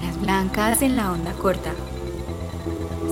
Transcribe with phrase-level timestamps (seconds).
[0.00, 1.72] Sábanas Blancas en la onda corta.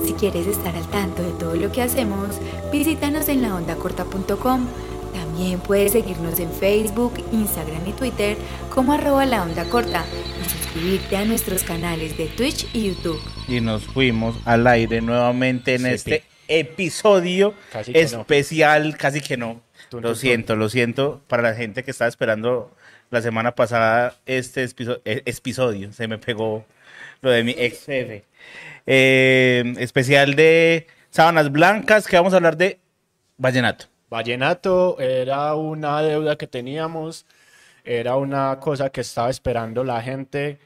[0.05, 2.39] Si quieres estar al tanto de todo lo que hacemos,
[2.71, 4.67] visítanos en laondacorta.com.
[5.13, 8.37] También puedes seguirnos en Facebook, Instagram y Twitter
[8.73, 10.03] como arroba la onda corta
[10.41, 13.19] y suscribirte a nuestros canales de Twitch y YouTube.
[13.47, 16.23] Y nos fuimos al aire nuevamente en Sí, este sí.
[16.47, 18.21] episodio Casi que no.
[18.21, 19.61] especial, casi que no.
[19.91, 22.71] Lo siento, lo siento para la gente que estaba esperando
[23.09, 24.63] la semana pasada este
[25.05, 25.91] eh, episodio.
[25.93, 26.65] Se me pegó
[27.21, 28.25] lo de mi ex jefe.
[28.85, 32.79] Eh, especial de Sábanas Blancas, que vamos a hablar de
[33.37, 33.85] Vallenato.
[34.09, 37.25] Vallenato era una deuda que teníamos,
[37.83, 40.59] era una cosa que estaba esperando la gente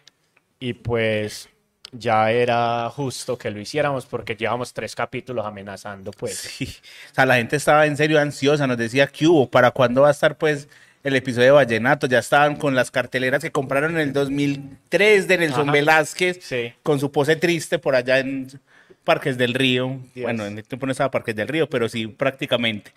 [0.59, 1.49] y pues
[1.91, 6.37] ya era justo que lo hiciéramos porque llevamos tres capítulos amenazando pues.
[6.37, 6.77] Sí.
[7.11, 9.49] O sea, la gente estaba en serio ansiosa, nos decía, ¿qué hubo?
[9.49, 10.67] ¿Para cuándo va a estar pues
[11.03, 12.07] el episodio de Vallenato?
[12.07, 15.71] Ya estaban con las carteleras que compraron en el 2003 de Nelson Ajá.
[15.71, 16.73] Velázquez, Sí.
[16.83, 18.47] con su pose triste por allá en
[19.03, 19.99] Parques del Río.
[20.15, 22.91] Bueno, en este tiempo no estaba Parques del Río, pero sí prácticamente.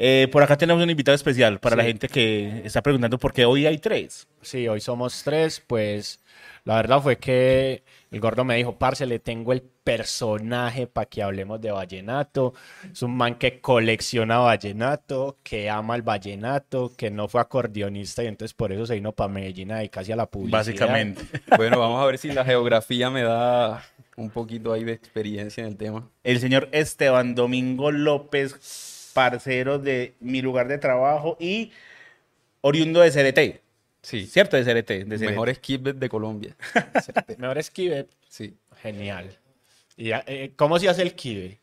[0.00, 3.44] Eh, por acá tenemos un invitado especial para la gente que está preguntando por qué
[3.44, 4.28] hoy hay tres.
[4.42, 6.20] Sí, hoy somos tres, pues
[6.64, 11.22] la verdad fue que el gordo me dijo, parce, le tengo el personaje para que
[11.22, 12.54] hablemos de vallenato.
[12.90, 18.28] Es un man que colecciona vallenato, que ama el vallenato, que no fue acordeonista y
[18.28, 20.58] entonces por eso se vino para Medellín y casi a la publicidad.
[20.58, 21.22] Básicamente.
[21.56, 23.82] Bueno, vamos a ver si la geografía me da
[24.16, 26.08] un poquito ahí de experiencia en el tema.
[26.24, 31.72] El señor Esteban Domingo López, parcero de mi lugar de trabajo y
[32.60, 33.67] oriundo de CRT.
[34.02, 34.56] Sí, ¿Cierto?
[34.56, 34.90] De CRT.
[35.08, 35.20] De CRT.
[35.30, 36.56] mejor skipper de Colombia.
[37.38, 38.06] Mejor es kibe.
[38.28, 38.56] Sí.
[38.82, 39.36] Genial.
[39.96, 41.58] ¿Y eh, cómo se hace el kibe?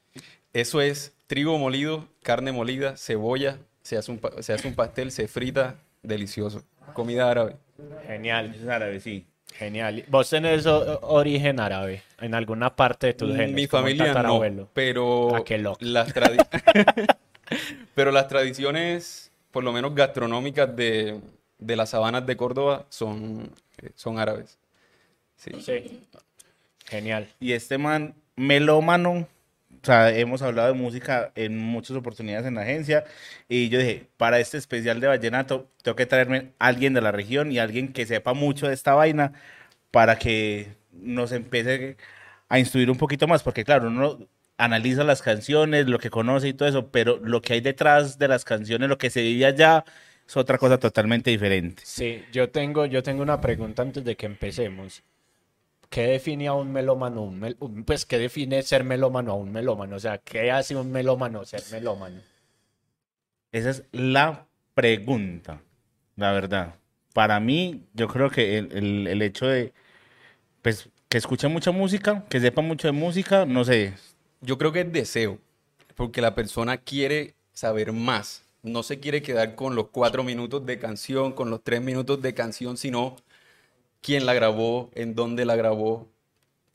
[0.53, 5.11] Eso es trigo molido, carne molida, cebolla, se hace un, pa- se hace un pastel,
[5.11, 6.63] se frita, delicioso.
[6.93, 7.55] Comida árabe.
[8.05, 9.25] Genial, Es árabe, sí.
[9.53, 10.03] genial.
[10.09, 13.51] ¿Vos tenés origen árabe en alguna parte de tus genes?
[13.53, 15.77] Mi familia no, pero Ah, qué loco.
[15.81, 16.13] las
[17.95, 21.19] pero las tradiciones, por lo menos gastronómicas de,
[21.65, 24.57] de las sabanas de Córdoba son, eh, son árabes.
[25.35, 25.51] Sí.
[25.59, 26.07] Sí.
[26.87, 27.27] Genial.
[27.39, 29.27] Y este man, melómano,
[29.81, 33.03] o sea, hemos hablado de música en muchas oportunidades en la agencia.
[33.49, 37.11] Y yo dije, para este especial de Vallenato, tengo que traerme a alguien de la
[37.11, 39.33] región y alguien que sepa mucho de esta vaina
[39.91, 41.97] para que nos empiece
[42.49, 43.43] a instruir un poquito más.
[43.43, 44.19] Porque, claro, uno
[44.57, 48.27] analiza las canciones, lo que conoce y todo eso, pero lo que hay detrás de
[48.27, 49.85] las canciones, lo que se vive allá,
[50.27, 51.83] es otra cosa totalmente diferente.
[51.85, 55.03] Sí, yo tengo, yo tengo una pregunta antes de que empecemos.
[55.89, 57.21] ¿Qué define a un melómano?
[57.21, 59.95] Un mel- un- pues, ¿qué define ser melómano a un melómano?
[59.95, 62.19] O sea, ¿qué hace un melómano ser melómano?
[63.51, 65.61] Esa es la pregunta,
[66.15, 66.75] la verdad.
[67.13, 69.73] Para mí, yo creo que el, el- el hecho de
[70.61, 73.93] pues, que escuche mucha música, que sepa mucho de música, no sé.
[74.41, 75.39] Yo creo que es deseo,
[75.95, 78.43] porque la persona quiere saber más.
[78.65, 82.33] No se quiere quedar con los cuatro minutos de canción, con los tres minutos de
[82.33, 83.15] canción, sino
[84.01, 86.09] quién la grabó, en dónde la grabó,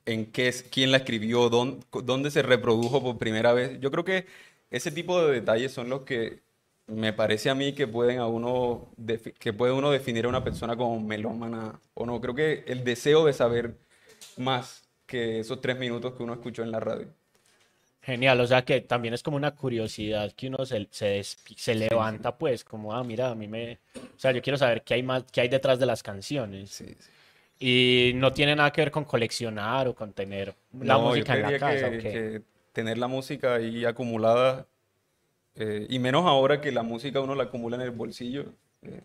[0.05, 3.79] en qué es, quién la escribió, dónde, dónde se reprodujo por primera vez.
[3.81, 4.25] Yo creo que
[4.71, 6.41] ese tipo de detalles son los que
[6.87, 8.91] me parece a mí que pueden a uno
[9.39, 12.21] que puede uno definir a una persona como melómana o no.
[12.21, 13.77] Creo que el deseo de saber
[14.37, 17.07] más que esos tres minutos que uno escuchó en la radio.
[18.03, 22.35] Genial, o sea que también es como una curiosidad que uno se, se, se levanta,
[22.35, 23.79] pues, como, ah, mira, a mí me...
[23.95, 26.71] O sea, yo quiero saber qué hay más, qué hay detrás de las canciones.
[26.71, 27.09] Sí, sí.
[27.63, 31.35] Y no tiene nada que ver con coleccionar o con tener la No, yo música
[31.35, 32.41] en la casa, que, que
[32.73, 34.65] tener la música ahí acumulada,
[35.55, 38.45] eh, y menos ahora que la música uno la acumula en el bolsillo,
[38.81, 39.01] eh,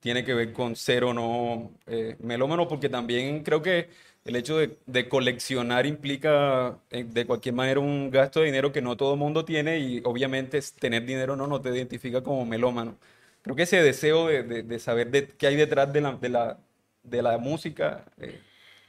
[0.00, 3.88] tiene que ver con ser o no eh, melómano, porque también creo que
[4.28, 8.82] el hecho de, de coleccionar implica eh, de cualquier manera un gasto de dinero que
[8.82, 12.96] no todo el mundo tiene y obviamente tener dinero no, no te identifica como melómano.
[13.42, 16.28] Creo que ese deseo de, de- de saber de, qué hay detrás de la, de
[16.30, 16.58] la,
[17.04, 18.40] de la música eh,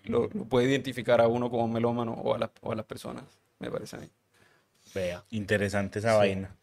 [0.06, 3.24] lo, lo puede identificar a uno como melómano o a, las- o a las personas,
[3.60, 4.10] me parece a mí.
[4.94, 5.24] Vea.
[5.30, 6.56] Interesante esa vaina.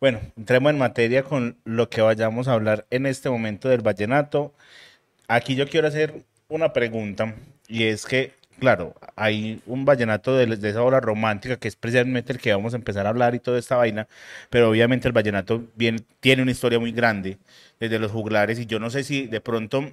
[0.00, 4.54] Bueno, entremos en materia con lo que vayamos a hablar en este momento del vallenato.
[5.28, 7.34] Aquí yo quiero hacer una pregunta
[7.68, 12.40] y es que, claro, hay un vallenato de, esa obra romántica que es precisamente el
[12.40, 14.08] que vamos a empezar a hablar y toda esta vaina,
[14.50, 15.62] pero obviamente el vallenato
[16.20, 17.38] tiene una historia muy grande
[17.80, 19.90] desde los juglares y yo no sé si de pronto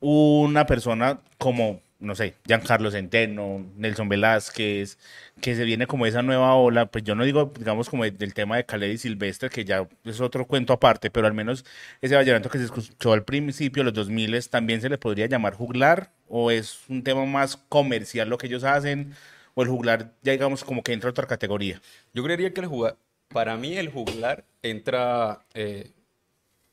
[0.00, 4.98] una persona como, no sé, Giancarlo Centeno, Nelson Velázquez,
[5.40, 8.56] que se viene como esa nueva ola, pues yo no digo, digamos, como del tema
[8.56, 11.64] de Caled y Silvestre, que ya es otro cuento aparte, pero al menos
[12.00, 16.12] ese vallenato que se escuchó al principio, los 2000, también se le podría llamar juglar,
[16.28, 19.14] ¿O es un tema más comercial lo que ellos hacen?
[19.54, 21.80] ¿O el juglar ya digamos como que entra a otra categoría?
[22.12, 22.96] Yo creería que el juglar,
[23.28, 25.90] para mí el juglar entra eh,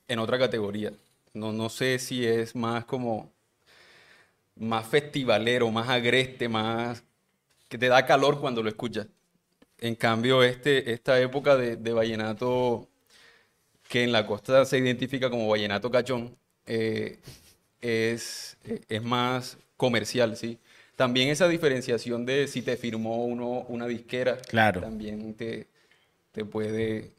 [0.07, 0.91] en otra categoría.
[1.33, 3.31] No, no sé si es más como
[4.55, 7.03] más festivalero, más agreste, más
[7.67, 9.07] que te da calor cuando lo escuchas.
[9.79, 12.87] En cambio, este, esta época de, de vallenato
[13.89, 16.35] que en la costa se identifica como vallenato cachón,
[16.65, 17.19] eh,
[17.81, 18.57] es,
[18.89, 20.59] es más comercial, ¿sí?
[20.95, 24.81] También esa diferenciación de si te firmó uno una disquera, Claro.
[24.81, 25.67] también te,
[26.31, 27.11] te puede,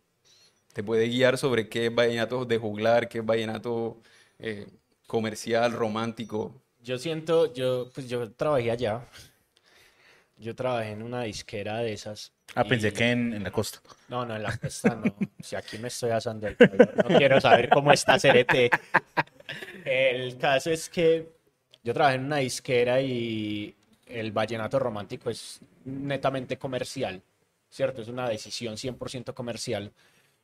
[0.72, 3.98] te puede guiar sobre qué es vallenato de juglar, qué es vallenato
[4.38, 4.66] eh,
[5.06, 6.54] comercial, romántico.
[6.86, 9.04] Yo siento, yo, pues yo trabajé allá.
[10.38, 12.30] Yo trabajé en una disquera de esas.
[12.54, 13.80] Ah, pensé y- que en, en la costa.
[14.08, 15.12] No, no, en la costa no.
[15.40, 18.70] Si aquí me estoy asando el no quiero saber cómo está Cerete.
[19.84, 21.28] El caso es que
[21.82, 23.74] yo trabajé en una disquera y
[24.06, 27.20] el vallenato romántico es netamente comercial,
[27.68, 28.00] ¿cierto?
[28.02, 29.90] Es una decisión 100% comercial.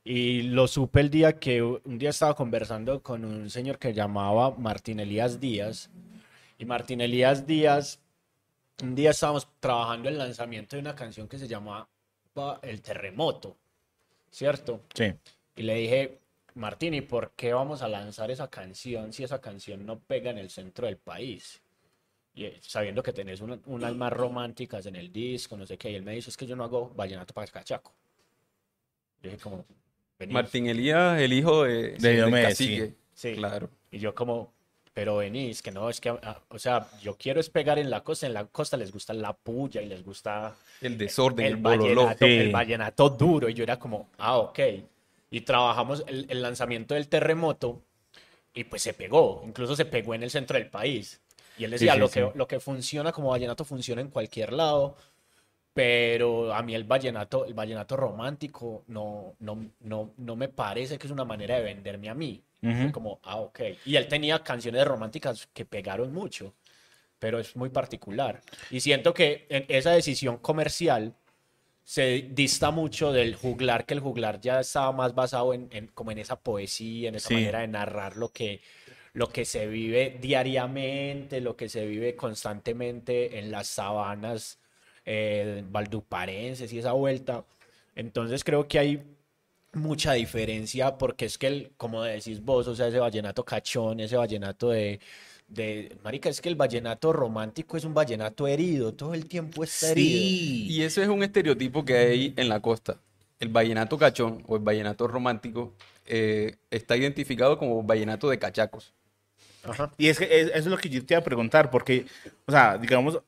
[0.03, 4.51] Y lo supe el día que un día estaba conversando con un señor que llamaba
[4.59, 5.89] Martín Elías Díaz.
[6.63, 7.99] Y Martín Elías Díaz,
[8.85, 11.89] un día estábamos trabajando el lanzamiento de una canción que se llamaba
[12.63, 13.57] El Terremoto,
[14.31, 14.83] ¿cierto?
[14.95, 15.13] Sí.
[15.57, 16.21] Y le dije,
[16.55, 20.39] Martín, ¿y por qué vamos a lanzar esa canción si esa canción no pega en
[20.39, 21.61] el centro del país?
[22.33, 25.91] Y eh, sabiendo que tenés una- unas más románticas en el disco, no sé qué.
[25.91, 27.93] Y él me dice, es que yo no hago vallenato para cachaco.
[29.21, 29.65] Yo dije como.
[30.29, 32.31] Martín Elías, el hijo de, De sí.
[32.31, 32.95] cacique.
[33.15, 33.35] Sí.
[33.35, 33.69] Claro.
[33.91, 34.53] Y yo como,
[34.95, 38.03] pero venís, que no, es que, ah, o sea, yo quiero es pegar en la
[38.05, 41.57] costa, en la costa les gusta la puya y les gusta El desorden, el, el
[41.59, 42.03] bololó.
[42.05, 42.53] vallenato, el Sí.
[42.53, 43.49] vallenato duro.
[43.49, 44.59] Y yo era como, ah, ok.
[45.31, 47.81] Y trabajamos el, el lanzamiento del terremoto
[48.55, 51.21] y pues se pegó, incluso se pegó en el centro del país.
[51.57, 52.15] Y él decía, sí, lo, sí.
[52.21, 54.97] Que, lo que funciona como vallenato funciona en cualquier lado,
[55.75, 61.07] pero a mí el vallenato, el vallenato romántico no, no, no, no me parece que
[61.07, 62.43] es una manera de venderme a mí.
[62.63, 62.93] Fue Ujú.
[62.93, 63.61] Como, ah, ok.
[63.85, 66.55] Y él tenía canciones románticas que pegaron mucho,
[67.19, 68.41] pero es muy particular.
[68.71, 71.13] Y siento que en esa decisión comercial
[71.85, 76.13] se dista mucho del juglar, que el juglar ya estaba más basado en, en- como
[76.13, 77.35] en esa poesía, en esa Sí.
[77.35, 78.61] manera de narrar lo que,
[79.13, 84.61] lo que se vive diariamente, lo que se vive constantemente en las sabanas
[85.05, 87.45] eh, valduparenses y esa vuelta.
[87.97, 89.03] Entonces creo que hay
[89.75, 94.17] mucha diferencia porque es que, el, como decís vos, o sea, ese vallenato cachón, ese
[94.17, 95.01] vallenato de,
[95.49, 95.97] de...
[96.05, 100.19] Marica, es que el vallenato romántico es un vallenato herido, todo el tiempo está herido.
[100.19, 100.67] Sí.
[100.71, 102.99] Y ese es un estereotipo que hay en la costa.
[103.41, 105.73] El vallenato cachón o el vallenato romántico
[106.07, 108.93] eh, está identificado como vallenato de cachacos.
[109.65, 109.93] Ajá.
[109.97, 112.07] Y es que es- eso es lo que yo te iba a preguntar, porque,
[112.47, 113.21] o sea, digamos,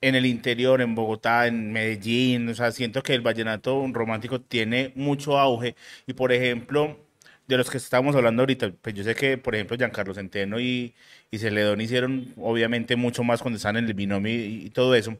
[0.00, 4.92] en el interior, en Bogotá, en Medellín, o sea, siento que el vallenato romántico tiene
[4.94, 5.76] mucho auge.
[6.06, 6.98] Y, por ejemplo,
[7.46, 10.94] de los que estamos hablando ahorita, pues yo sé que, por ejemplo, Giancarlo Centeno y,
[11.30, 15.16] y Celedón hicieron, obviamente, mucho más cuando están en el binomio y, y todo eso.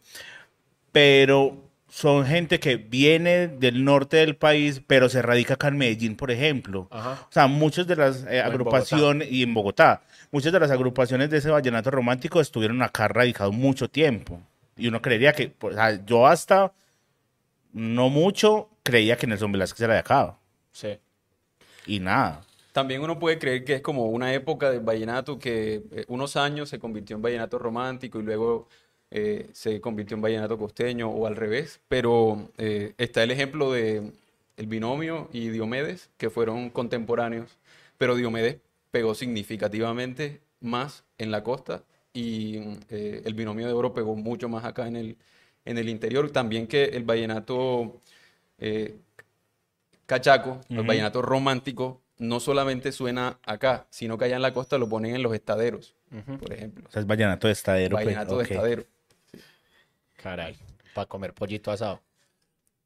[0.92, 6.16] Pero son gente que viene del norte del país, pero se radica acá en Medellín,
[6.16, 6.88] por ejemplo.
[6.90, 7.26] Ajá.
[7.28, 11.30] O sea, muchas de las eh, en agrupaciones, y en Bogotá, muchas de las agrupaciones
[11.30, 14.40] de ese vallenato romántico estuvieron acá radicados mucho tiempo.
[14.76, 16.72] Y uno creería que, pues, o sea, yo hasta
[17.72, 20.38] no mucho creía que Nelson Velázquez era de acá.
[20.72, 20.98] Sí.
[21.86, 22.44] Y nada.
[22.72, 26.68] También uno puede creer que es como una época del vallenato que eh, unos años
[26.68, 28.68] se convirtió en vallenato romántico y luego
[29.10, 34.12] eh, se convirtió en vallenato costeño o al revés, pero eh, está el ejemplo de
[34.56, 37.58] el binomio y Diomedes, que fueron contemporáneos,
[37.98, 38.58] pero Diomedes
[38.90, 41.82] pegó significativamente más en la costa
[42.12, 45.16] y eh, el binomio de oro pegó mucho más acá en el,
[45.64, 46.30] en el interior.
[46.30, 48.00] También que el vallenato
[48.58, 48.96] eh,
[50.06, 50.88] cachaco, el Ujú.
[50.88, 55.22] vallenato romántico, no solamente suena acá, sino que allá en la costa lo ponen en
[55.22, 55.94] los estaderos,
[56.38, 56.84] por ejemplo.
[56.88, 57.96] O sea, es vallenato de estadero.
[57.96, 58.84] pues, Vallenato de estadero.
[60.22, 60.56] Caray.
[60.94, 62.00] Para comer pollito asado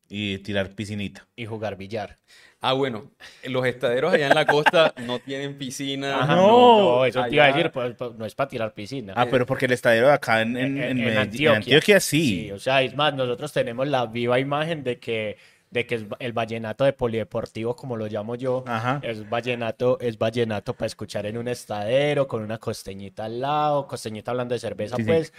[0.08, 1.26] Y tirar piscinita.
[1.37, 2.16] y jugar billar.
[2.61, 3.11] Ah, bueno,
[3.44, 6.23] los estaderos allá en la costa no tienen piscina.
[6.23, 9.12] Ajá, no, eso te iba a decir, pues, pues, no es para tirar piscina.
[9.16, 12.50] Ah, pero porque el estadero de acá en, en, en Medellín- en Antioquia, sí.
[12.52, 15.37] o sea, es más, nosotros tenemos la viva imagen de que,
[15.75, 19.00] de que es el vallenato de polideportivo, como lo llamo yo, Ajá.
[19.02, 24.31] es vallenato, es vallenato para escuchar en un estadero, con una costeñita al lado, costeñita
[24.31, 25.09] hablando de cerveza, Sí, sí.
[25.11, 25.33] pues,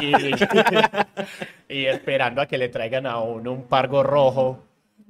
[0.00, 0.12] y,
[1.68, 4.60] y esperando a que le traigan a uno un pargo rojo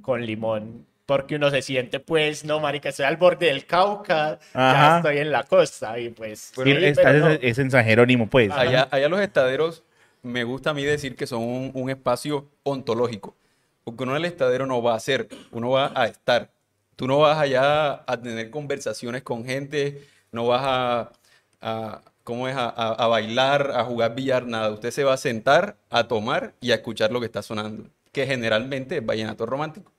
[0.02, 4.70] con limón porque uno se siente, pues, no, marica, estoy al borde del Cauca, ya
[4.88, 4.96] Ajá.
[4.98, 6.52] estoy en la costa, y pues...
[6.54, 7.28] Sí, sí, está- pero no.
[7.30, 8.50] es, es en San Jerónimo, pues.
[8.50, 9.82] Allá, allá los estaderos,
[10.22, 13.36] me gusta a mí decir que son un, un espacio ontológico.
[13.84, 16.50] Porque uno en el estadero no va a ser, uno va a estar.
[16.96, 21.12] Tú no vas allá a tener conversaciones con gente, no vas a,
[21.60, 22.54] a- ¿cómo es?
[22.54, 24.70] A, a- a bailar, a jugar billar, nada.
[24.70, 27.84] Usted se va a sentar, a tomar y a escuchar lo que está sonando.
[28.12, 29.90] Que generalmente es vallenato romántico.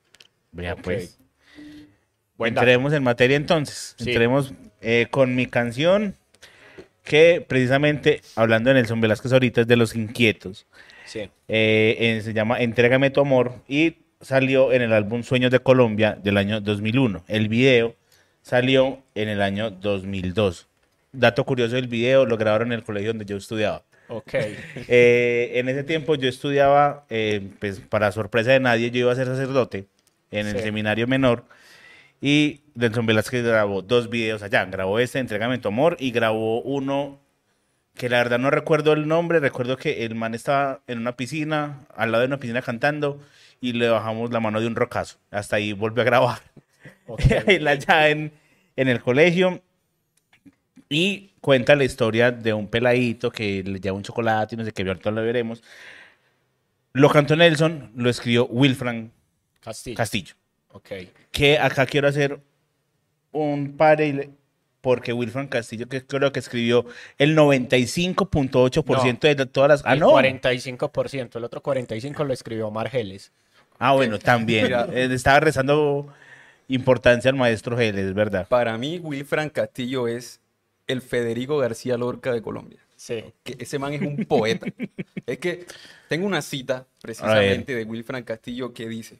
[0.52, 0.80] Vea, Ok.
[0.82, 1.18] pues.
[2.36, 2.66] Buen dato.
[2.66, 3.94] Entremos en materia entonces.
[3.98, 4.10] Sí.
[4.10, 6.14] Entremos eh, con mi canción,
[7.02, 10.66] que precisamente, hablando de Nelson Velázquez ahorita, es de Los Inquietos.
[11.14, 11.30] Sí.
[11.46, 16.36] Eh, se llama Entrégame tu amor y salió en el álbum Sueños de Colombia del
[16.36, 17.22] año 2001.
[17.28, 17.94] El video
[18.42, 20.66] salió en el año 2002.
[21.12, 23.84] Dato curioso del video, lo grabaron en el colegio donde yo estudiaba.
[24.08, 24.34] Ok.
[24.88, 29.14] Eh, en ese tiempo yo estudiaba, eh, pues para sorpresa de nadie, yo iba a
[29.14, 29.86] ser sacerdote
[30.32, 30.64] en el Sí.
[30.64, 31.44] seminario menor
[32.20, 34.64] y Nelson Velázquez grabó dos videos allá.
[34.64, 37.20] Grabó este, Entrégame tu amor, y grabó uno
[37.94, 41.86] que la verdad no recuerdo el nombre, recuerdo que el man estaba en una piscina,
[41.96, 43.20] al lado de una piscina cantando
[43.60, 45.18] y le bajamos la mano de un rocazo.
[45.30, 46.38] Hasta ahí volvió a grabar.
[47.06, 47.20] ok.
[47.46, 48.32] Él allá en,
[48.76, 49.62] en el colegio
[50.88, 54.72] y cuenta la historia de un peladito que le lleva un chocolate y no sé
[54.72, 55.62] qué, ahorita lo veremos.
[56.92, 59.12] Lo cantó Nelson, lo escribió Wilfran
[59.60, 59.96] Castillo.
[59.96, 60.34] Castillo.
[60.72, 60.90] Ok.
[61.30, 62.40] Que acá quiero hacer
[63.32, 64.30] un paralelo
[64.84, 66.84] porque Wilfran Castillo, que creo que escribió
[67.16, 69.82] el 95.8% de todas las...
[69.86, 70.10] Ah, el no.
[70.10, 73.32] 45%, el otro 45% lo escribió Margeles.
[73.78, 74.70] Ah, bueno, también.
[74.92, 76.06] Eh, Estaba rezando
[76.68, 78.46] importancia al maestro Geles, es verdad.
[78.46, 80.40] Para mí, Wilfran Castillo es
[80.86, 82.78] el Federico García Lorca de Colombia.
[82.96, 83.24] Sí.
[83.42, 84.66] que ese man es un poeta.
[85.26, 85.64] es que
[86.08, 89.16] tengo una cita precisamente de Wilfran Castillo que dice,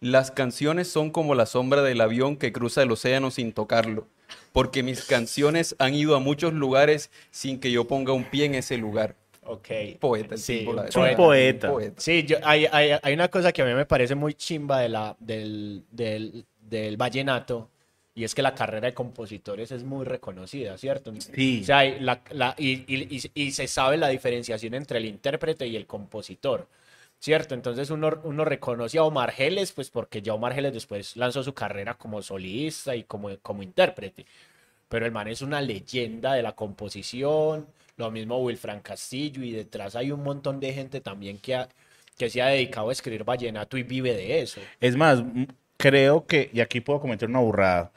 [0.00, 4.06] las canciones son como la sombra del avión que cruza el océano sin tocarlo,
[4.52, 8.54] porque mis canciones han ido a muchos lugares sin que yo ponga un pie en
[8.54, 9.16] ese lugar.
[9.46, 9.68] Ok.
[10.00, 11.66] Poeta, el Sí, tipo, la un poeta.
[11.68, 12.00] un poeta.
[12.00, 14.88] Sí, yo, hay, hay, hay una cosa que a mí me parece muy chimba de
[14.88, 17.68] la, del, del, del vallenato,
[18.14, 21.12] y es que la carrera de compositores es muy reconocida, ¿cierto?
[21.18, 21.60] Sí.
[21.62, 25.66] O sea, la- la- y, y- y- y se sabe la diferenciación entre el intérprete
[25.66, 26.68] y el compositor,
[27.24, 27.54] ¿cierto?
[27.54, 31.54] Entonces uno, uno reconoce a Omar Geles, pues porque ya Omar Geles después lanzó su
[31.54, 34.26] carrera como solista y como, como intérprete.
[34.90, 37.66] Pero el man es una leyenda de la composición,
[37.96, 41.68] lo mismo Wilfran Castillo, y detrás hay un montón de gente también que, ha-
[42.18, 44.60] que se ha dedicado a escribir vallenato y vive de eso.
[44.78, 45.24] Es más,
[45.78, 47.90] creo que, y aquí puedo cometer una burrada,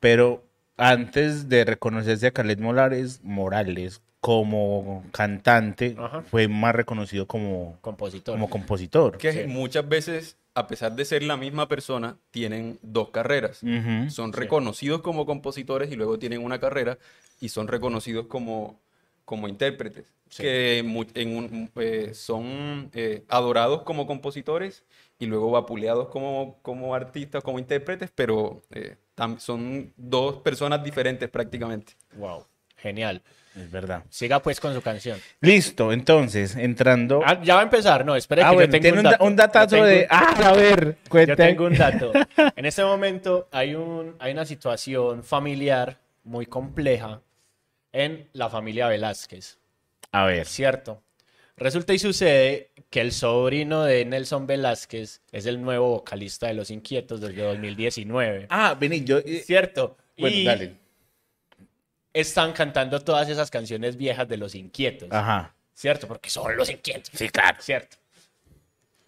[0.00, 0.42] pero
[0.76, 6.22] antes de reconocerse a Caled Morales, Morales como cantante, Ajá.
[6.22, 8.34] fue más reconocido como, Compositor.
[8.34, 9.18] como compositor.
[9.18, 9.38] Que Sí.
[9.46, 13.60] muchas veces, a pesar de ser la misma persona, tienen dos carreras.
[14.08, 16.98] Son reconocidos como compositores y luego tienen una carrera
[17.40, 18.80] y son reconocidos como,
[19.24, 20.06] como intérpretes.
[20.28, 20.42] Sí.
[20.42, 24.82] Que en un- eh, son eh, adorados como compositores
[25.20, 28.96] y luego vapuleados como, como artistas, como intérpretes, pero eh,
[29.38, 31.92] son dos personas diferentes prácticamente.
[32.16, 32.44] Wow,
[32.76, 33.22] genial.
[33.56, 34.04] Es verdad.
[34.10, 35.18] Siga pues con su canción.
[35.40, 37.22] Listo, entonces, entrando.
[37.24, 39.10] Ah, ya va a empezar, no, espere Ah, que bueno, yo tengo un un, da-
[39.12, 39.24] dato.
[39.24, 40.06] un datazo tengo- de.
[40.10, 41.36] Ah, a ver, Yo cuente.
[41.36, 42.12] tengo un dato.
[42.56, 47.22] En este momento hay, un, hay una situación familiar muy compleja
[47.92, 49.58] en la familia Velázquez,
[50.12, 50.46] A ver.
[50.46, 51.02] ¿cierto?
[51.56, 56.70] Resulta y sucede que el sobrino de Nelson Velázquez es el nuevo vocalista de Los
[56.70, 59.18] Inquietos desde 2019, Ah, vení, yo.
[59.18, 59.96] eh, ¿cierto?
[60.18, 60.74] bueno, y dale.
[62.20, 65.54] Están cantando todas esas canciones viejas de Los Inquietos, Ajá.
[65.74, 66.08] ¿cierto?
[66.08, 67.10] Porque son Los Inquietos.
[67.14, 67.58] Sí, claro.
[67.60, 67.98] ¿cierto?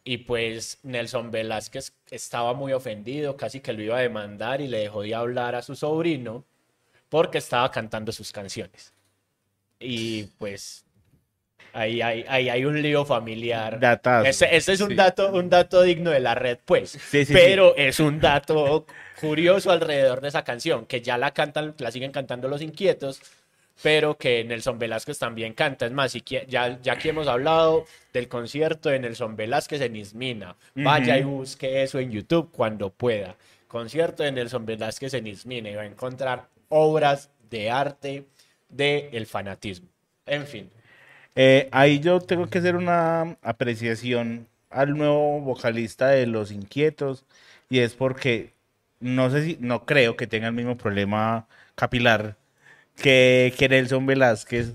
[0.05, 4.79] Y pues Nelson Velázquez estaba muy ofendido, casi que lo iba a demandar y le
[4.81, 6.45] dejó de hablar a su sobrino
[7.09, 8.93] porque estaba cantando sus canciones.
[9.81, 10.85] Y pues
[11.73, 13.79] ahí hay, ahí hay un lío familiar.
[13.81, 14.29] Datazo.
[14.29, 14.95] Ese, ese es un, Sí.
[14.95, 16.91] dato, un dato digno de la red, pues.
[16.91, 18.87] Sí, sí, Pero es un dato
[19.21, 23.21] curioso alrededor de esa canción, que ya la cantan, la siguen cantando los inquietos,
[23.83, 25.87] pero que Nelson Velázquez también canta.
[25.87, 30.57] Es más, si ya, ya aquí hemos hablado del concierto de Nelson Velázquez en Ismina.
[30.75, 33.37] Vaya y busque eso en YouTube cuando pueda.
[33.69, 38.25] Concierto de Nelson Velázquez en Ismina y va a encontrar obras de arte
[38.69, 39.89] del fanatismo.
[40.27, 40.71] En fin,
[41.41, 47.25] Eh, ahí yo tengo que hacer una apreciación al nuevo vocalista de Los Inquietos
[47.71, 48.55] y es porque
[48.99, 52.37] no sé si, no creo que tenga el mismo problema capilar
[52.97, 54.73] que, que Nelson Velázquez,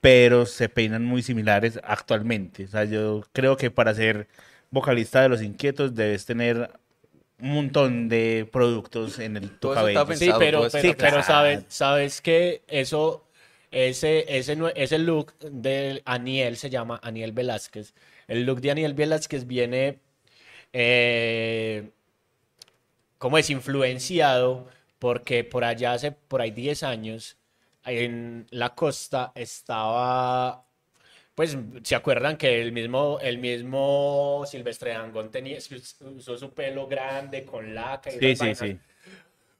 [0.00, 2.64] pero se peinan muy similares actualmente.
[2.64, 4.26] O sea, yo creo que para ser
[4.72, 6.72] vocalista de Los Inquietos debes tener
[7.40, 10.16] un montón de productos en el tu eso está cabello.
[10.16, 13.27] Sí, pero, eso pero, pero sabes, sabes que eso,
[13.70, 17.94] ese, ese, ese look de Aniel se llama Aniel Velázquez.
[18.28, 20.00] El look de Aniel Velázquez viene,
[20.72, 21.90] eh,
[23.18, 27.36] como es influenciado, porque por allá hace por ahí 10 años,
[27.84, 30.64] en la costa estaba
[31.34, 35.58] pues, ¿se acuerdan que el mismo, el mismo Silvestre Dangond tenía,
[36.16, 38.54] usó su pelo grande con laca y Sí, esas sí, vainas?
[38.54, 38.80] sí.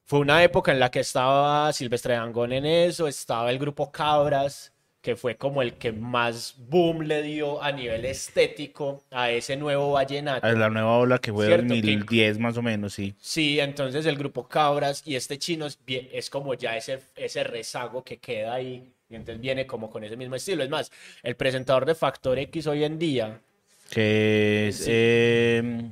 [0.09, 4.73] Fue una época en la que estaba Silvestre Dangond en eso, estaba el grupo Cabras,
[5.03, 9.93] que fue como el que más boom le dio a nivel estético a ese nuevo
[9.93, 10.47] vallenato.
[10.47, 13.15] A la nueva ola que fue que- 2010 más o menos, sí.
[13.21, 18.17] Sí, entonces el grupo Cabras y este chino es, como ya ese, ese rezago que
[18.17, 20.65] queda ahí y entonces viene como con ese mismo estilo.
[20.65, 20.91] Es más,
[21.23, 23.43] el presentador de Factor X hoy en día,
[23.91, 24.85] Que es...
[24.89, 25.91] eh,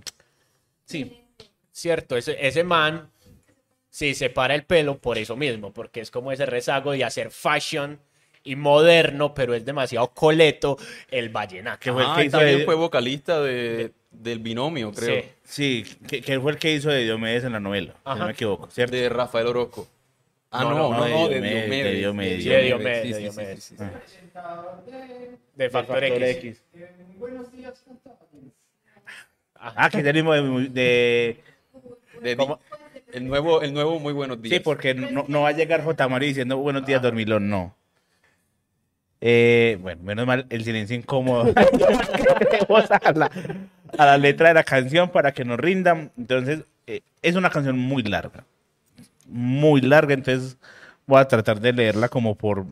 [0.87, 1.21] sí.
[1.71, 3.11] cierto, ese, ese man,
[3.97, 7.31] sí, se para el pelo por eso mismo, porque es como ese rezago de hacer
[7.31, 7.99] fashion
[8.45, 10.77] y moderno, pero es demasiado coleto
[11.11, 11.81] el vallenato.
[11.81, 15.23] Que fue el Ah, que también de- fue vocalista de, del binomio, creo.
[15.45, 15.85] Sí.
[15.85, 18.19] Sí, que, que fue el que hizo de Diomedes en la novela, Ajá.
[18.19, 18.95] no me equivoco, ¿cierto?
[18.97, 19.89] De Rafael Orozco.
[20.51, 22.45] Ah, No, no, no, no, no, de de Diomedes, de Diomedes.
[22.45, 23.65] De Diomedes, Sí, de sí, sí, Diomedes.
[23.65, 23.85] sí, sí.
[25.55, 26.63] De Factor X.
[29.55, 30.69] Ah, que mismo de...
[30.69, 31.43] de-
[32.23, 32.61] De- ¿Cómo?
[33.17, 34.59] El nuevo, el nuevo Muy Buenos Días.
[34.59, 36.07] Sí, porque no, no va a llegar J.
[36.07, 37.75] Mario diciendo buenos días, dormilón, no.
[39.23, 41.45] Eh, bueno, menos mal el silencio incómodo.
[42.69, 43.31] Vamos a la,
[43.97, 46.13] a la letra de la canción para que nos rindan.
[46.19, 48.45] Entonces, eh, es una canción muy larga.
[49.27, 50.59] Muy larga, entonces
[51.07, 52.67] voy a tratar de leerla como por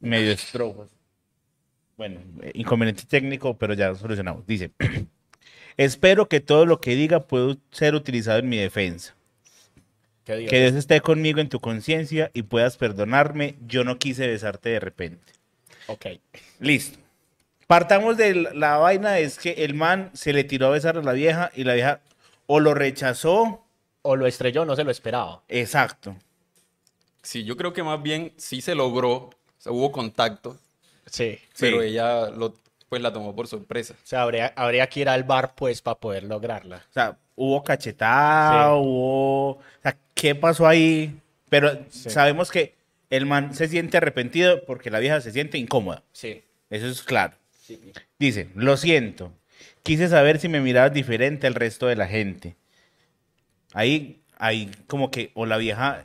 [0.00, 0.88] medio estrofas.
[1.98, 4.46] Bueno, eh, inconveniente técnico, pero ya solucionamos.
[4.46, 4.70] Dice,
[5.76, 9.14] espero que todo lo que diga pueda ser utilizado en mi defensa.
[10.24, 10.50] ¿Qué digo?
[10.50, 13.56] Que Dios esté conmigo en tu conciencia y puedas perdonarme.
[13.66, 15.32] Yo no quise besarte de repente.
[15.86, 16.06] Ok.
[16.60, 16.98] Listo.
[17.66, 21.02] Partamos de la, la vaina, es que el man se le tiró a besar a
[21.02, 22.00] la vieja y la vieja
[22.46, 23.60] o lo rechazó.
[24.06, 25.42] O lo estrelló, no se lo esperaba.
[25.48, 26.14] Exacto.
[27.22, 30.58] Sí, yo creo que más bien sí se logró, o sea, hubo contacto,
[31.06, 31.38] Sí.
[31.58, 31.88] pero Sí.
[31.88, 32.54] ella lo,
[32.94, 33.94] pues la tomó por sorpresa.
[33.94, 36.76] O sea, habría, habría que ir al bar, pues, para poder lograrla.
[36.88, 38.78] O sea, hubo cachetada, Sí.
[38.80, 39.50] hubo...
[39.50, 41.20] O sea, ¿qué pasó ahí?
[41.48, 42.10] Pero Sí.
[42.10, 42.74] sabemos que
[43.10, 46.04] el man se siente arrepentido porque la vieja se siente incómoda.
[46.12, 46.42] Sí.
[46.70, 47.34] Eso es claro.
[47.50, 47.92] sí.
[48.18, 49.32] Dice, lo siento.
[49.82, 52.54] Quise saber si me mirabas diferente al resto de la gente.
[53.72, 56.04] Ahí, ahí como que, o la vieja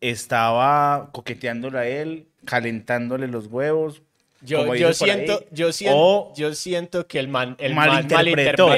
[0.00, 4.02] estaba coqueteándole a él, calentándole los huevos.
[4.44, 8.72] Yo, ahí, siento, yo siento, o yo siento que el man, el malinterpretó.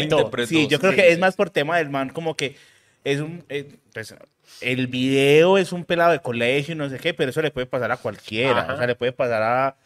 [0.46, 1.09] Sí, yo creo sí, que sí.
[1.09, 2.57] es más por tema del man, como que
[3.03, 3.44] es un...
[3.48, 4.14] eh, pues,
[4.61, 7.66] el video es un pelado de colegio y no sé qué, pero eso le puede
[7.66, 8.61] pasar a cualquiera.
[8.61, 8.74] Ajá.
[8.74, 9.77] O sea, le puede pasar a,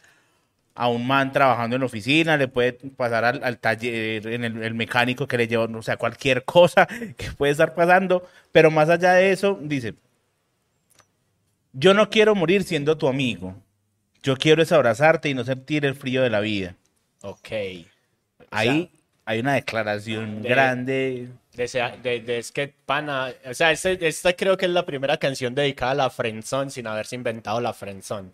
[0.74, 4.62] a un man trabajando en la oficina, le puede pasar al, al taller, en el,
[4.62, 6.86] el mecánico que le lleva, o sea, cualquier cosa
[7.16, 8.26] que puede estar pasando.
[8.52, 9.94] Pero más allá de eso, dice,
[11.72, 13.54] yo no quiero morir siendo tu amigo.
[14.22, 16.74] Yo quiero es abrazarte y no sentir el frío de la vida.
[17.22, 17.48] Ok.
[18.50, 18.90] Ahí
[19.24, 21.28] hay una declaración de- grande.
[21.54, 21.66] De,
[22.02, 25.54] de- de- es que pana, o sea, este- esta creo que es la primera canción
[25.54, 28.30] dedicada a la friendzone sin haberse inventado la friendzone.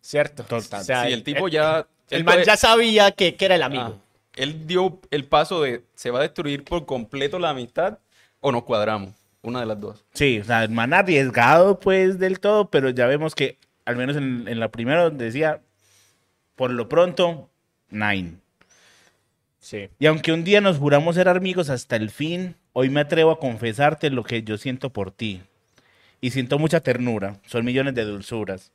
[0.00, 0.44] ¿Cierto?
[0.44, 0.80] Total.
[0.80, 1.86] O sea, Sí, el tipo ya...
[2.10, 3.98] el él man puede- ya sabía que, que era el amigo.
[4.00, 7.98] Ah, él dio el paso de se va a destruir por completo la amistad
[8.40, 9.10] o nos cuadramos.
[9.42, 10.04] Una de las dos.
[10.14, 13.56] Sí, o sea, el man arriesgado pues del todo, pero ya vemos que
[13.88, 15.60] al menos en, en la primera decía,
[16.56, 17.48] por lo pronto,
[17.90, 18.34] nine.
[19.60, 19.88] Sí.
[19.98, 23.38] Y aunque un día nos juramos ser amigos hasta el fin, hoy me atrevo a
[23.40, 25.40] confesarte lo que yo siento por ti.
[26.20, 28.72] Y siento mucha ternura, son millones de dulzuras.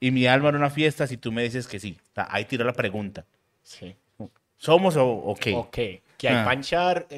[0.00, 1.96] Y mi alma era una fiesta si tú me dices que sí.
[2.10, 3.24] O sea, ahí tiró la pregunta.
[3.62, 3.94] Sí.
[4.56, 5.54] ¿Somos o, o qué?
[5.54, 5.74] Ok,
[6.16, 6.44] que hay Ah.
[6.44, 7.14] panchar y,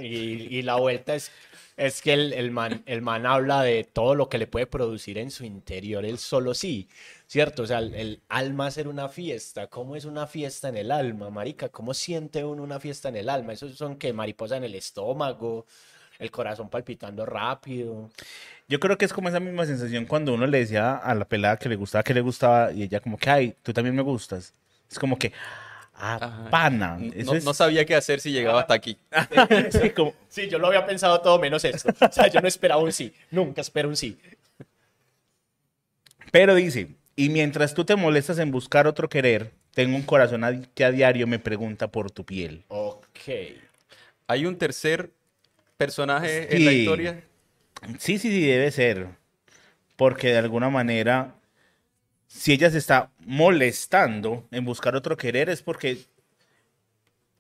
[0.58, 1.30] y la vuelta es,
[1.76, 5.18] es que el, el man, el man habla de todo lo que le puede producir
[5.18, 6.88] en su interior, él solo sí,
[7.26, 7.64] ¿cierto?
[7.64, 11.68] O sea, el, alma ser una fiesta, ¿cómo es una fiesta en el alma, marica?
[11.68, 13.52] ¿Cómo siente uno una fiesta en el alma?
[13.52, 15.66] Esos son que mariposa en el estómago,
[16.18, 18.10] el corazón palpitando rápido.
[18.68, 21.56] Yo creo que es como esa misma sensación cuando uno le decía a la pelada
[21.56, 24.54] que le gustaba, que le gustaba, y ella como que, ay, tú también me gustas.
[24.90, 25.32] Es como que,
[25.94, 26.50] ah, Ajá.
[26.50, 26.96] pana.
[26.98, 28.96] No, Eso es no sabía qué hacer si llegaba hasta aquí.
[29.70, 31.90] sí, como- Sí, yo lo había pensado todo menos esto.
[32.00, 34.18] O sea, yo no esperaba un sí, nunca espero un sí.
[36.30, 40.60] Pero dice, y mientras tú te molestas en buscar otro querer, tengo un corazón a-
[40.74, 42.64] que a diario me pregunta por tu piel.
[42.68, 43.06] Ok.
[44.26, 45.10] Hay un tercer
[45.76, 47.22] personaje en la historia.
[47.98, 49.08] Sí, sí, sí, debe ser.
[49.96, 51.34] Porque de alguna manera,
[52.36, 55.98] si ella se está molestando en buscar otro querer, es porque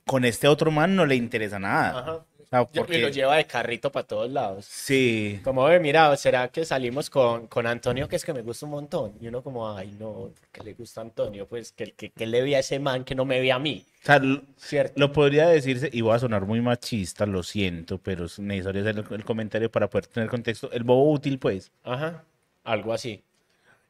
[0.06, 1.98] con este otro man no le interesa nada.
[1.98, 2.12] Ajá.
[2.14, 2.98] O sea, Yo- Y porque...
[3.00, 4.66] lo lleva de carrito para todos lados.
[4.66, 5.40] Sí.
[5.42, 8.72] Como, ve, mira, ¿será que salimos con, con Antonio, que es que me gusta un
[8.72, 9.14] montón?
[9.20, 12.54] Y uno como, ay, no, que le gusta Antonio, pues que, que, que le vi
[12.54, 14.20] a ese man que no me ve a mí, O sea,
[14.58, 14.92] ¿cierto?
[15.00, 18.98] lo podría decirse, y voy a sonar muy machista, lo siento, pero es necesario hacer
[18.98, 20.70] el, el comentario para poder tener contexto.
[20.70, 21.72] El bobo útil, pues.
[21.82, 22.24] Ajá,
[22.62, 23.22] algo así.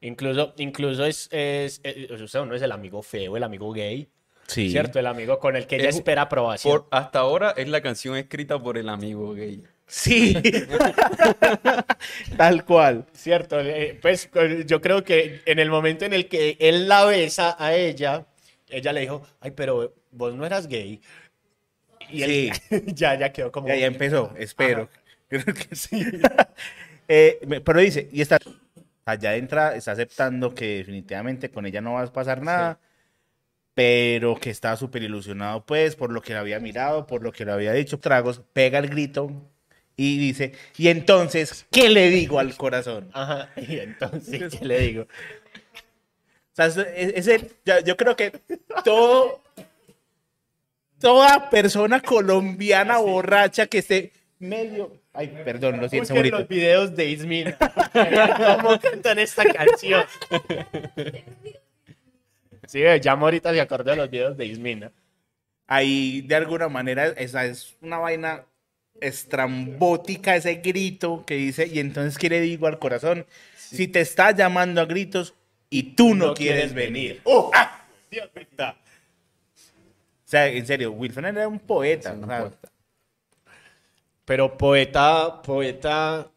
[0.04, 4.08] Incluso, incluso es, es, es- o sea, uno es el amigo feo, el amigo gay,
[4.46, 4.70] Sí.
[4.70, 4.98] ¿cierto?
[4.98, 6.80] El amigo con el que ella Es- espera aprobación.
[6.80, 9.62] Por, hasta ahora es la canción escrita por el amigo gay.
[9.86, 10.34] Sí.
[12.36, 13.06] Tal cual.
[13.12, 17.04] Cierto, eh, pues con- yo creo que en el momento en el que él la
[17.04, 18.26] besa a ella,
[18.68, 21.00] ella le dijo, ay, pero vos no eras gay.
[22.10, 22.52] Y él
[22.94, 23.68] ya, ya quedó como...
[23.68, 24.88] Ya, ya empezó, espero.
[25.28, 26.02] Creo que sí.
[27.06, 28.38] Eh, pero dice, y está
[29.04, 32.78] allá entra, está aceptando que definitivamente con ella no va a pasar nada,
[33.74, 37.44] pero que está súper ilusionado, pues, por lo que le había mirado, por lo que
[37.44, 39.30] le había dicho, tragos, pega el grito
[39.96, 43.10] y dice, y entonces, ¿qué le digo al corazón?
[43.14, 45.02] Ajá, y entonces, ¿qué le digo?
[45.02, 45.06] O
[46.56, 48.30] sea, es, es el- ya- yo creo que
[48.84, 49.40] todo,
[51.00, 57.06] toda persona colombiana borracha que esté medio, ay, perdón, lo siento, Busquen los videos de
[57.06, 57.56] Ismina.
[58.60, 60.04] ¿Cómo cantan esta canción?
[62.66, 64.92] Sí, ya ahorita se acordó de los videos de Ismina.
[65.66, 68.44] ahí de alguna manera esa es una vaina
[69.00, 74.30] estrambótica ese grito que dice y entonces qué le digo al corazón si te está
[74.30, 75.34] llamando a gritos
[75.70, 77.50] y tú no, quieres, venir ¡Oh!
[77.54, 77.86] ¡Ah!
[78.10, 78.46] Dios mío.
[78.58, 78.74] o
[80.24, 82.68] sea en serio Wilson era un poeta, Sí, o sea, poeta.
[84.24, 86.30] Pero poeta, poeta,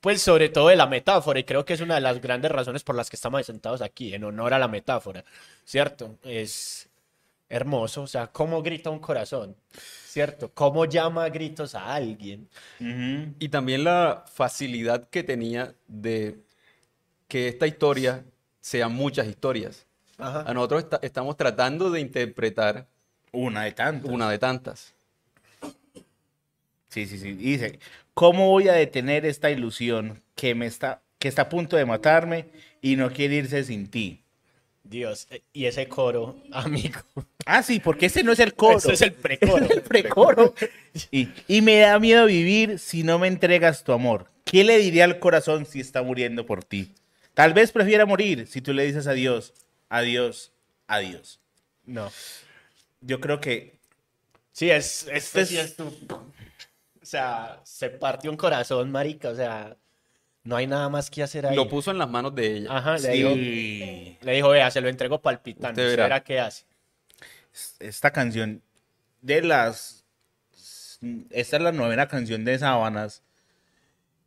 [0.00, 2.82] pues sobre todo de la metáfora, y creo que es una de las grandes razones
[2.82, 5.24] por las que estamos sentados aquí, en honor a la metáfora,
[5.64, 6.16] ¿cierto?
[6.24, 6.88] Es
[7.48, 9.56] hermoso, o sea, cómo grita un corazón,
[10.06, 10.50] ¿cierto?
[10.52, 12.48] Cómo llama a gritos a alguien.
[13.38, 16.40] Y también la facilidad que tenía de
[17.26, 18.24] que esta historia
[18.60, 19.86] sea muchas historias.
[20.18, 22.86] A nosotros esta- estamos tratando de interpretar
[23.32, 24.94] una de tantas una de tantas.
[26.88, 27.78] Sí sí sí y dice
[28.14, 32.46] cómo voy a detener esta ilusión que me está que está a punto de matarme
[32.80, 34.22] y no quiere irse sin ti
[34.84, 37.00] Dios, eh, y ese coro, amigo.
[37.44, 39.66] ah sí porque ese no es el coro Ese es el precoro.
[39.70, 40.54] el precoro.
[41.12, 44.30] Y, y me da miedo vivir si no me entregas tu amor.
[44.44, 46.92] ¿Qué le diría al corazón si está muriendo por ti?
[47.34, 49.52] Tal vez prefiera morir si tú le dices adiós,
[49.90, 50.50] adiós,
[50.86, 51.38] adiós.
[51.84, 52.10] No.
[53.02, 53.74] Yo creo que
[54.52, 55.92] Sí, es, esto Es- sí es tu...
[57.08, 59.74] O sea, se partió un corazón, marica, o sea,
[60.44, 61.56] no hay nada más que hacer ahí.
[61.56, 62.76] Lo puso en las manos de ella.
[62.76, 66.02] Ajá, le sí, le dijo, vea, se lo entrego palpitando, Usted verá.
[66.02, 66.66] verá qué hace.
[67.80, 68.60] esta canción
[69.22, 70.04] de las...
[71.30, 73.22] Esta es la novena canción de Sábanas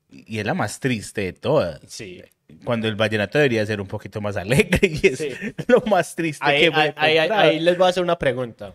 [0.10, 1.82] y es la más triste de todas.
[1.88, 2.24] Sí.
[2.66, 5.30] Cuando el vallenato debería ser un poquito más alegre y es Sí.
[5.68, 7.46] lo más triste Ahí, que puede ahí- ahí- encontrar.
[7.46, 8.74] ahí les voy a hacer una pregunta.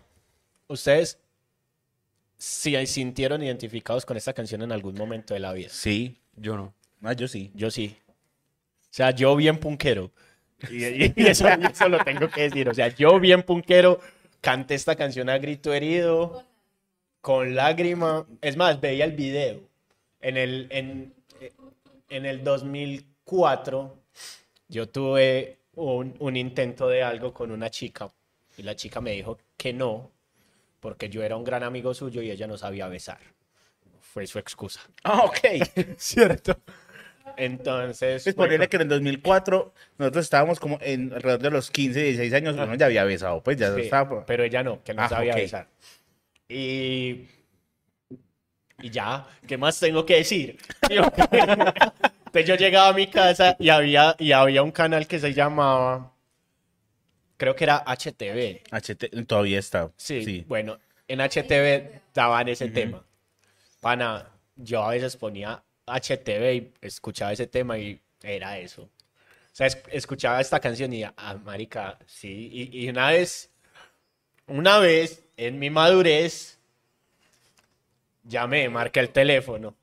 [0.69, 1.19] ¿Ustedes
[2.37, 5.69] si sintieron identificados con esta canción en algún momento de la vida?
[5.71, 6.73] Sí, Yo no.
[7.03, 7.51] ah, yo sí.
[7.55, 7.95] Yo sí.
[8.07, 8.13] O
[8.97, 10.11] sea, yo bien punquero.
[10.71, 12.67] Y, y- y eso, eso lo tengo que decir.
[12.67, 13.99] O sea, yo bien punquero
[14.41, 16.43] canté esta canción a grito herido,
[17.21, 18.25] con lágrima.
[18.41, 19.59] Es más, veía el video.
[20.19, 21.13] En el, en,
[22.09, 23.95] en el 2004,
[24.67, 28.11] yo tuve un, un intento de algo con una chica.
[28.57, 30.09] Y la chica me dijo que no,
[30.79, 33.19] porque yo era un gran amigo suyo y ella no sabía besar.
[34.01, 34.81] Fue su excusa.
[35.03, 35.39] Ah, ok.
[35.97, 36.59] ¿Cierto?
[37.35, 42.01] Entonces, Pues bueno, que en el 2004 nosotros estábamos como en alrededor de los 15,
[42.01, 44.25] 16 años, uno ya había besado, pues ya sí, estaba.
[44.25, 45.41] pero ella no, que no Ah, sabía ok.
[45.41, 45.67] besar.
[46.49, 47.27] Y,
[48.81, 50.57] y ya, ¿qué más tengo que decir?
[50.89, 56.13] Entonces yo llegaba a mi casa y había, y había un canal que se llamaba,
[57.37, 58.63] creo que era HTV.
[58.71, 59.91] HT todavía está.
[59.97, 60.45] Sí, Sí.
[60.47, 63.03] bueno, en HTV daban ese tema.
[63.79, 68.83] Pana, yo a veces ponía HTV y escuchaba ese tema y era eso.
[68.83, 68.89] O
[69.57, 72.49] sea, es- escuchaba esta canción y, ah, marica, sí.
[72.51, 73.49] Y, y una vez,
[74.47, 76.57] una vez, en mi madurez,
[78.23, 79.75] llamé, marqué el teléfono.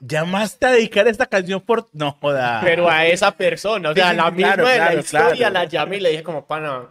[0.00, 1.88] Llamaste a dedicar esta canción por.
[1.92, 2.60] No joda.
[2.62, 5.52] Pero a esa persona, o sea, Sí, la misma claro, de la claro, historia, claro.
[5.54, 6.88] la llamé y le dije como, pana.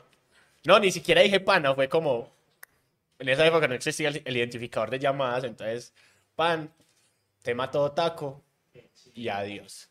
[0.65, 2.29] No, ni siquiera dije pana, fue como.
[3.19, 5.93] En esa época no existía el, el identificador de llamadas, entonces,
[6.35, 6.69] pan,
[7.41, 8.43] tema todo taco
[9.15, 9.89] y adiós.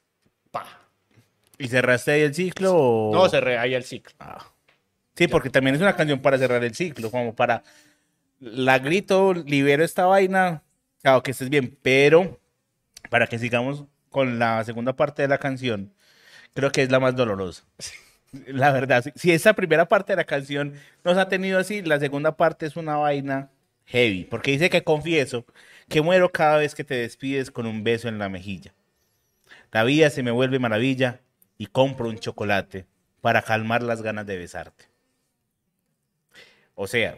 [0.50, 0.64] Pa.
[1.58, 2.74] ¿Y cerraste ahí el ciclo?
[2.76, 4.14] o- No, cerré ahí el ciclo.
[5.14, 7.62] Sí, porque también es una canción para cerrar el ciclo, como para
[8.40, 10.62] la grito, libero esta vaina,
[11.02, 12.38] claro que estés bien, pero
[13.16, 15.94] para que sigamos con la segunda parte de la canción,
[16.52, 17.64] creo que es la más dolorosa.
[18.46, 22.36] La verdad, si, esa primera parte de la canción nos ha tenido así, la segunda
[22.36, 23.48] parte es una vaina
[23.86, 25.46] heavy, porque dice que confieso
[25.88, 28.74] que muero cada vez que te despides con un beso en la mejilla.
[29.72, 31.22] La vida se me vuelve maravilla
[31.56, 32.84] y compro un chocolate
[33.22, 34.84] para calmar las ganas de besarte.
[36.74, 37.16] O sea,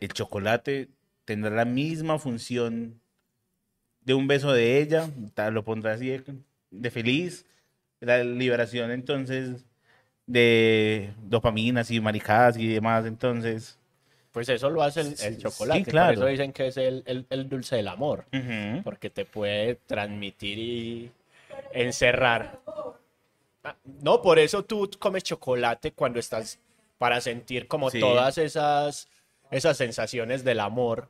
[0.00, 0.88] el chocolate
[1.26, 3.02] tendrá la misma función
[4.04, 5.08] de un beso de ella,
[5.50, 6.22] lo pondrá así de,
[6.70, 7.46] de feliz,
[8.00, 9.64] la liberación entonces
[10.26, 13.78] de dopaminas y maricadas y demás, entonces...
[14.32, 15.84] Pues eso lo hace el, el chocolate.
[15.84, 16.14] claro.
[16.14, 18.24] Por eso dicen que es el, el- el dulce del amor.
[18.82, 21.10] Porque te puede transmitir y
[21.72, 22.58] encerrar.
[23.62, 26.58] Ah, No, por eso tú comes chocolate cuando estás
[26.98, 28.00] para sentir como Sí.
[28.00, 29.08] todas esas,
[29.52, 31.08] esas sensaciones del amor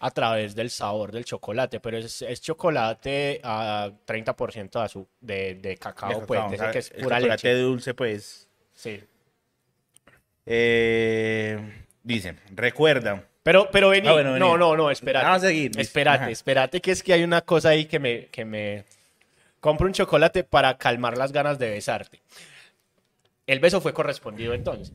[0.00, 5.54] a través del sabor del chocolate, pero es, es chocolate a 30% de, azu- de,
[5.56, 7.60] de cacao, De pues, cacao, o sea, que es el pura chocolate leche.
[7.62, 8.48] dulce, pues...
[8.74, 9.00] Sí.
[10.46, 11.58] eh,
[12.02, 14.40] dice, recuerda, Pero, pero vení, Ah, bueno, vení.
[14.40, 15.26] no, no, no, espérate.
[15.26, 15.72] Vamos a seguir.
[15.78, 16.30] Espérate, Ajá.
[16.30, 18.84] espérate, que es que hay una cosa ahí que me, que me...
[19.60, 22.20] Compro un chocolate para calmar las ganas de besarte.
[23.46, 24.92] El beso fue correspondido entonces.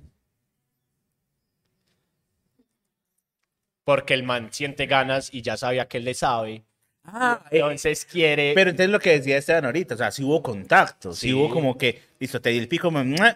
[3.84, 6.64] Porque el man siente ganas y ya sabía que él le sabe.
[7.06, 8.54] Ah, eh, Entonces quiere...
[8.56, 11.34] Pero entonces lo que decía Esteban ahorita, o sea, si hubo contacto, si Sí.
[11.34, 13.36] hubo como que, listo, te di el pico, me-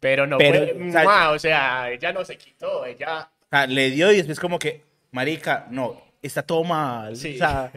[0.00, 0.88] pero no pero, fue...
[0.88, 3.30] o sea- o sea, ella no se quitó, ella...
[3.40, 7.36] o sea, le dio y después como que, marica, no, está todo mal, Sí.
[7.36, 7.72] o sea,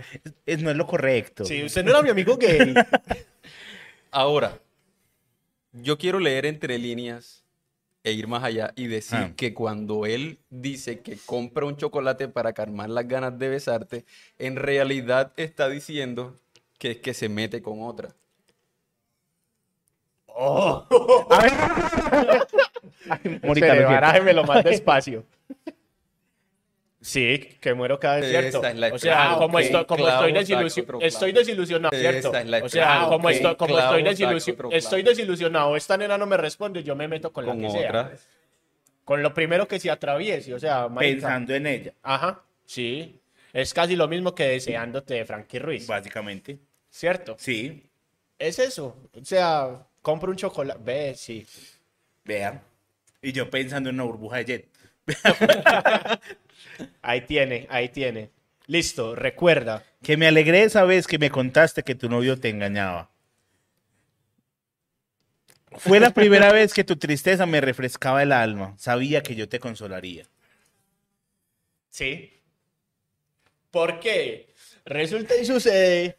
[0.46, 1.46] es- no es lo correcto.
[1.46, 2.74] Sí, usted no era mi amigo gay.
[4.12, 4.58] Ahora,
[5.72, 7.46] yo quiero leer entre líneas
[8.08, 9.32] e ir más allá y decir Ah.
[9.36, 14.06] que cuando él dice que compra un chocolate para calmar las ganas de besarte,
[14.40, 16.36] en realidad está diciendo
[16.80, 18.10] que es que se mete con otra.
[23.44, 23.88] Morita, Espere, lo siento.
[23.90, 25.24] barájemelo más despacio.
[27.08, 28.62] Sí, que muero cada vez, ¿cierto?
[28.66, 31.06] es la- o sea, Ah, como, estoy, como clavo, estoy, saco desilusi- otro clavo.
[31.08, 32.36] estoy desilusionado, ¿cierto?
[32.36, 35.78] es la- o sea, ah, como, estoy, como clavo, estoy, saco desilusi- otro estoy desilusionado,
[35.78, 37.88] esta nena no me responde, yo me meto con, Con la que sea.
[37.90, 38.12] otra.
[39.06, 41.14] Con lo primero que se atraviese, o sea, marica.
[41.14, 43.18] Pensando en ella, Ajá, sí.
[43.54, 46.58] Es casi lo mismo que deseándote de Frankie Ruiz, básicamente.
[46.90, 47.36] ¿cierto?
[47.40, 47.84] Sí,
[48.38, 48.96] Es eso.
[49.20, 49.70] O sea,
[50.02, 50.80] compro un chocolate.
[50.84, 51.48] Ve, sí.
[52.26, 52.62] vean.
[53.22, 54.68] Y yo pensando en una burbuja de jet.
[57.02, 58.32] Ahí tiene, ahí tiene.
[58.68, 59.84] Listo, recuerda.
[60.04, 63.10] Que me alegré esa vez que me contaste que tu novio te engañaba.
[65.78, 68.76] Fue la primera vez que tu tristeza me refrescaba el alma.
[68.78, 70.26] Sabía que yo te consolaría.
[71.90, 72.34] Sí.
[73.72, 74.54] ¿Por qué?
[74.86, 76.18] Resulta y sucede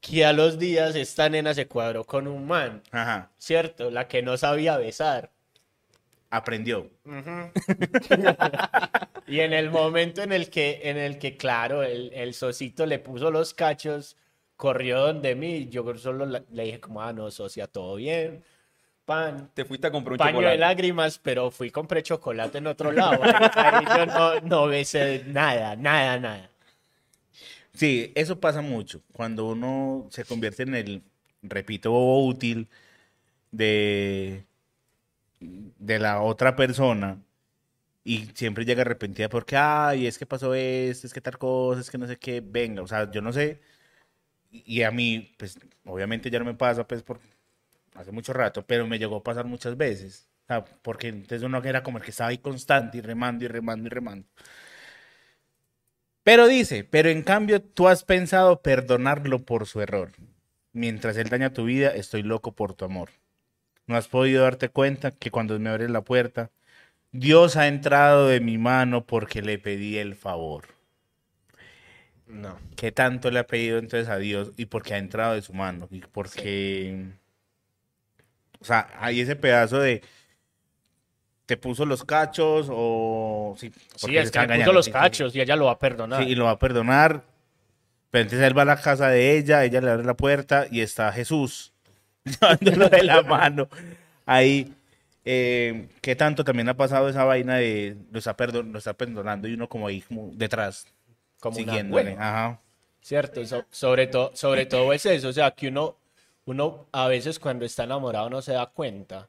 [0.00, 3.30] que a los días esta nena se cuadró con un man, Ajá.
[3.38, 3.90] ¿cierto?
[3.90, 5.32] La que no sabía besar.
[6.36, 6.90] Aprendió.
[9.28, 13.00] Y en el momento en el que, en el que claro, el, el socito le
[13.00, 14.16] puso los cachos,
[14.56, 18.44] corrió donde mí, yo solo la- le dije como, ah, no, socia, todo bien,
[19.04, 20.58] pan, Te fuiste a comprar un paño de chocolate.
[20.58, 23.20] lágrimas, pero fui y compré chocolate en otro lado.
[23.24, 26.48] Ahí, ahí yo no, no besé nada, nada, nada.
[27.74, 29.02] Sí, eso pasa mucho.
[29.12, 31.02] Cuando uno se convierte en el,
[31.42, 32.68] repito, bobo útil
[33.50, 34.45] de,
[35.40, 37.22] de la otra persona
[38.04, 41.90] y siempre llega arrepentida porque, ay, es que pasó esto, es que tal cosa, es
[41.90, 43.60] que no sé qué, venga, o sea, yo no sé.
[44.50, 47.20] Y a mí, pues, obviamente ya no me pasa, pues, por
[47.94, 50.28] hace mucho rato, pero me llegó a pasar muchas veces.
[50.44, 53.48] O sea, porque entonces uno era como el que estaba ahí constante y remando y
[53.48, 54.28] remando y remando.
[56.22, 60.12] Pero dice, pero en cambio tú has pensado perdonarlo por su error.
[60.72, 63.10] Mientras él daña tu vida, estoy loco por tu amor.
[63.86, 66.50] No has podido darte cuenta que cuando me abres la puerta,
[67.12, 70.64] Dios ha entrado de mi mano porque le pedí el favor.
[72.26, 72.58] No.
[72.76, 75.86] ¿Qué tanto le ha pedido entonces a Dios y porque ha entrado de su mano?
[75.92, 77.06] Y porque,
[78.60, 80.02] o sea, hay ese pedazo de,
[81.46, 83.54] te puso los cachos o...
[83.56, 84.92] Sí, Sí, es que le puso los sí, sí.
[84.92, 86.22] cachos y ella lo va a perdonar.
[86.24, 87.22] Sí, y lo va a perdonar.
[88.10, 90.80] Pero entonces él va a la casa de ella, ella le abre la puerta y
[90.80, 91.75] está Jesús
[92.40, 93.68] llevándolo de la mano.
[94.26, 94.72] Ahí,
[95.24, 99.48] eh, ¿qué tanto también ha pasado esa vaina de lo está, perdon- lo está perdonando
[99.48, 100.86] y uno como ahí como detrás,
[101.40, 102.12] Como una siguiéndole?
[102.18, 102.60] Ajá.
[103.00, 103.44] ¿cierto?
[103.46, 105.96] So- sobre, todo sobre todo es eso, o sea, que uno,
[106.44, 109.28] uno a veces cuando está enamorado no se da cuenta.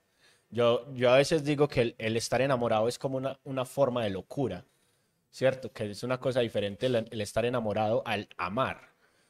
[0.50, 4.04] Yo, yo a veces digo que el, el estar enamorado es como una, una forma
[4.04, 4.64] de locura,
[5.30, 5.72] ¿cierto?
[5.72, 8.80] Que es una cosa diferente el, el estar enamorado al amar,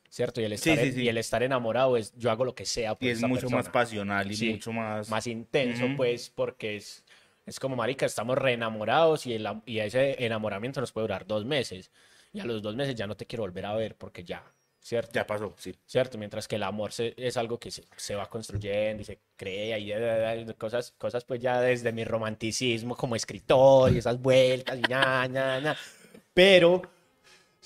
[0.10, 0.41] ¿cierto?
[0.41, 1.02] Y el Sí, estar, sí, en- sí.
[1.04, 3.65] y el estar enamorado es yo hago lo que sea por Y es mucho más
[3.65, 3.72] persona.
[3.72, 5.10] pasional y Sí, mucho más...
[5.10, 5.98] más intenso, Ujú.
[5.98, 7.04] pues, porque es,
[7.46, 11.46] es como, marica, estamos re enamorados y, el, y ese enamoramiento nos puede durar dos
[11.46, 11.91] meses.
[12.34, 14.43] Y a los dos meses ya no te quiero volver a ver porque ya,
[14.80, 15.12] ¿cierto?
[15.13, 15.74] Ya pasó, sí.
[15.86, 16.17] ¿Cierto?
[16.17, 19.80] Mientras que el amor se- es algo que se, se va construyendo y se crea
[19.80, 25.26] y cosas, cosas pues ya desde mi romanticismo como escritor y esas vueltas y ña,
[25.28, 25.78] ña, ña.
[26.34, 26.82] Pero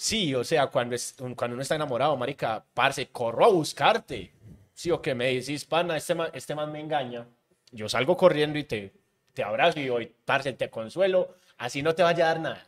[0.01, 4.31] sí, o sea, cuando, es, cuando uno está enamorado, marica, parce, corro a buscarte.
[4.73, 7.27] Sí, o que me decís, pana, este man, este man me engaña.
[7.71, 8.93] Yo salgo corriendo y te,
[9.33, 11.35] te abrazo y hoy, parce, te consuelo.
[11.59, 12.67] Así no te vaya a dar nada.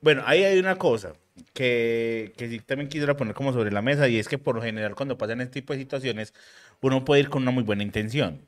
[0.00, 1.14] Bueno, ahí hay una cosa
[1.52, 4.62] que, que sí también quisiera poner como sobre la mesa y es que por lo
[4.62, 6.32] general cuando pasan este tipo de situaciones
[6.80, 8.46] uno puede ir con una muy buena intención.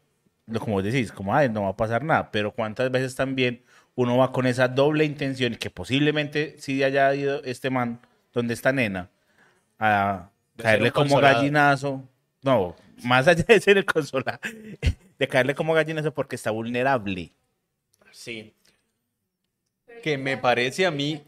[0.60, 3.64] Como vos decís, como, ay, no va a pasar nada, pero cuántas veces también
[3.96, 8.00] uno va con esa doble intención y que posiblemente sí haya ido este man
[8.32, 9.10] donde está nena
[9.78, 12.08] a De caerle como gallinazo.
[12.42, 14.40] No, más allá de ser el consola,
[15.18, 17.32] de caerle como gallinazo porque está vulnerable.
[18.12, 18.54] Sí.
[20.02, 21.22] que me parece a mí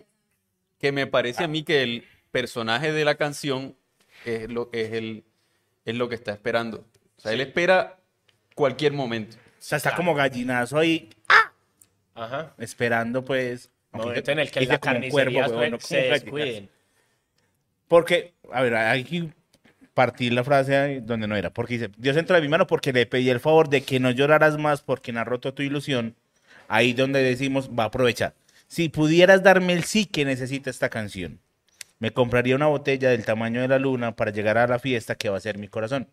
[0.79, 3.77] que me parece a mí que el personaje de la canción
[4.25, 5.25] es lo es el
[5.85, 6.85] es lo que está esperando.
[7.17, 7.99] O sea, él espera
[8.55, 9.37] cualquier momento.
[9.37, 11.09] O sea, está como gallinazo ahí
[12.15, 12.55] Ajá.
[12.59, 16.71] esperando pues Momento en el que la carnicería cuervo, weón, no se descuiden.
[17.92, 19.28] Porque, a ver, hay que
[19.92, 21.50] partir la frase donde no era.
[21.50, 24.11] Porque dice, Dios entró de mi mano porque le pedí el favor de que no
[24.11, 26.16] lloraras más por quien ha roto tu ilusión.
[26.68, 28.33] Ahí donde decimos, va a aprovechar.
[28.66, 31.40] Si pudieras darme el sí que necesita esta canción,
[31.98, 35.28] me compraría una botella del tamaño de la luna para llegar a la fiesta que
[35.28, 36.09] va a ser mi corazón.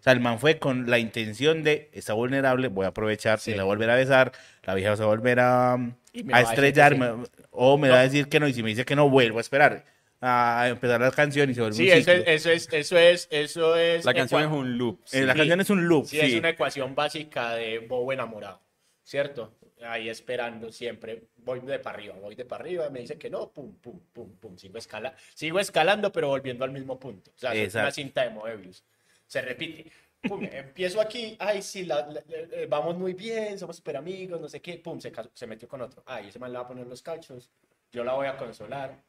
[0.00, 3.52] O sea, el man fue con la intención de, está vulnerable, voy a aprovechar, Sí.
[3.52, 4.32] si la volver a besar,
[4.64, 7.32] la vieja se va a volver a, a estrellar, sí.
[7.50, 9.40] o me va a decir que no, y si me dice que no, vuelvo a
[9.40, 12.24] esperar a empezar la canción y se vuelve Sí, un eso ciclo.
[12.26, 14.04] es, eso es, eso es, eso es.
[14.04, 15.00] La canción ecua- es un loop.
[15.12, 15.38] Eh, la sí.
[15.38, 16.26] canción es un loop, Sí, sí.
[16.26, 18.60] es una ecuación básica de bobo enamorado,
[19.02, 19.54] ¿cierto?
[19.82, 23.50] Ahí esperando siempre, voy de para arriba, voy de para arriba, me dice que no,
[23.50, 27.30] pum, pum, pum, pum, sigo, escala, sigo escalando, pero volviendo al mismo punto.
[27.34, 28.82] O sea, es una cinta de Moebius.
[29.26, 29.90] Se repite.
[30.26, 34.48] Pum, empiezo aquí, ay, sí, la- la- eh, vamos muy bien, somos super amigos, no
[34.48, 36.02] sé qué, pum, se, casó- se metió con otro.
[36.06, 37.50] Ay, ese man le va a poner los cachos,
[37.92, 39.02] yo la voy a consolar,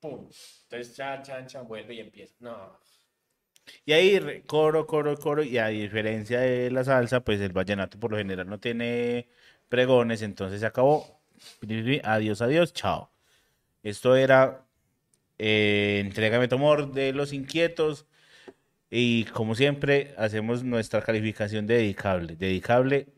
[0.00, 0.28] pum.
[0.64, 2.34] Entonces, chan, chan, chan, vuelve y empieza.
[2.40, 2.78] No,
[3.84, 8.10] Y ahí coro, coro, coro, y a diferencia de la salsa, pues el vallenato por
[8.10, 9.28] lo general no tiene
[9.68, 11.20] pregones, entonces se acabó.
[12.04, 13.10] Adiós, adiós, chao.
[13.82, 14.68] Esto era
[15.38, 18.06] eh, Entrégame tu amor de Los Inquietos.
[18.90, 22.36] Y como siempre, hacemos nuestra calificación de dedicable.
[22.36, 23.08] Dedicable,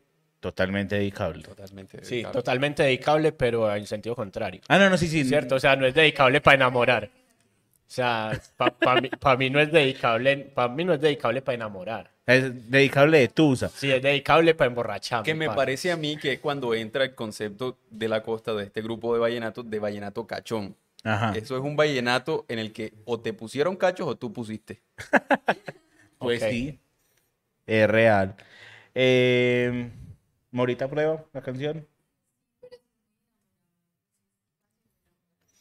[0.41, 1.43] totalmente dedicable.
[1.43, 2.03] Totalmente.
[2.03, 2.33] sí, dedicable.
[2.33, 4.59] totalmente dedicable, pero en sentido contrario.
[4.67, 5.23] Ah, no, no, sí, sí.
[5.23, 5.55] ¿Cierto?
[5.55, 7.05] O sea, no es dedicable para enamorar.
[7.05, 11.55] O sea, para mí, pa mí no es dedicable, para mí no es dedicable para
[11.55, 12.11] enamorar.
[12.25, 13.69] Es dedicable de Tusa.
[13.69, 15.25] Sí, es dedicable para emborracharme.
[15.25, 15.55] Que me pa.
[15.55, 19.13] parece a mí que es cuando entra el concepto de la costa de este grupo
[19.13, 20.75] de vallenatos, de vallenato cachón.
[21.03, 21.33] Ajá.
[21.35, 24.81] Eso es un vallenato en el que o te pusieron cachos o tú pusiste.
[26.21, 26.79] Pues sí,
[27.65, 28.35] es real.
[28.93, 29.89] Eh,
[30.51, 31.87] Morita prueba la canción.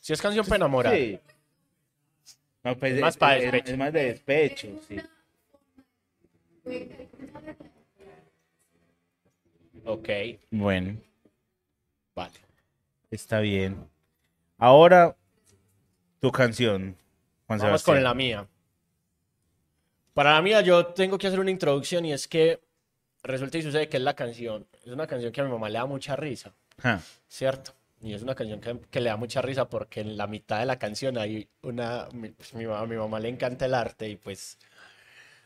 [0.00, 0.94] Si es canción para enamorar.
[0.94, 1.20] Sí.
[2.64, 3.72] No, pues, Es más es, pa' es- despecho.
[3.72, 4.96] es más de despecho, sí.
[9.85, 10.09] Ok,
[10.50, 10.98] Bueno,
[12.14, 12.35] vale.
[13.11, 13.88] está bien.
[14.59, 15.16] Ahora,
[16.20, 16.96] tu canción,
[17.46, 17.96] Juan Vamos Sebastián.
[17.96, 18.46] con la mía.
[20.12, 22.61] Para la mía, yo tengo que hacer una introducción y es que
[23.22, 24.66] resulta y sucede que es la canción.
[24.85, 26.52] Es una canción que a mi mamá le da mucha risa.
[26.78, 27.00] Ajá.
[27.28, 27.72] ¿cierto?
[28.02, 30.66] Y es una canción que, que le da mucha risa porque en la mitad de
[30.66, 32.09] la canción hay una...
[32.12, 34.57] Mi, pues, mi mamá, mi mamá le encanta el arte y pues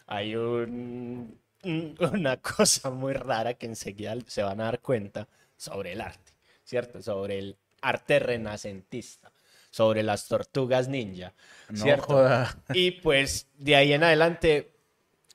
[0.07, 5.26] hay un, un- una cosa muy rara que enseguida se van a dar cuenta
[5.57, 6.32] sobre el arte,
[6.64, 7.03] ¿cierto?
[7.03, 9.32] Sobre el arte renacentista,
[9.70, 11.34] sobre las tortugas ninja,
[11.70, 12.07] No ¿cierto?
[12.07, 12.57] joda.
[12.72, 14.70] Y pues de ahí en adelante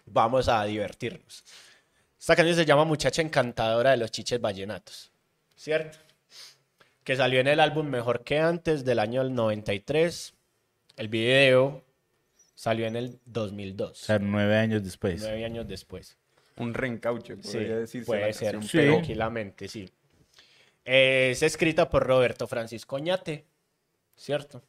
[0.06, 1.44] vamos a divertirnos.
[2.20, 5.12] Esta canción se llama Muchacha Encantadora de los Chiches Vallenatos,
[5.56, 5.98] ¿cierto?
[7.04, 10.34] Que salió en el álbum Mejor que Antes del año 93.
[10.98, 11.84] El video
[12.56, 15.22] salió en el 2002, O sea, nueve años después.
[15.22, 16.18] nueve años después.
[16.58, 18.06] Un reencauche, Sí, podría decirse.
[18.06, 18.78] puede la ser, Sí.
[18.80, 19.90] tranquilamente, sí.
[20.84, 23.46] Es escrita por Roberto Francisco Oñate,
[24.16, 24.62] ¿cierto?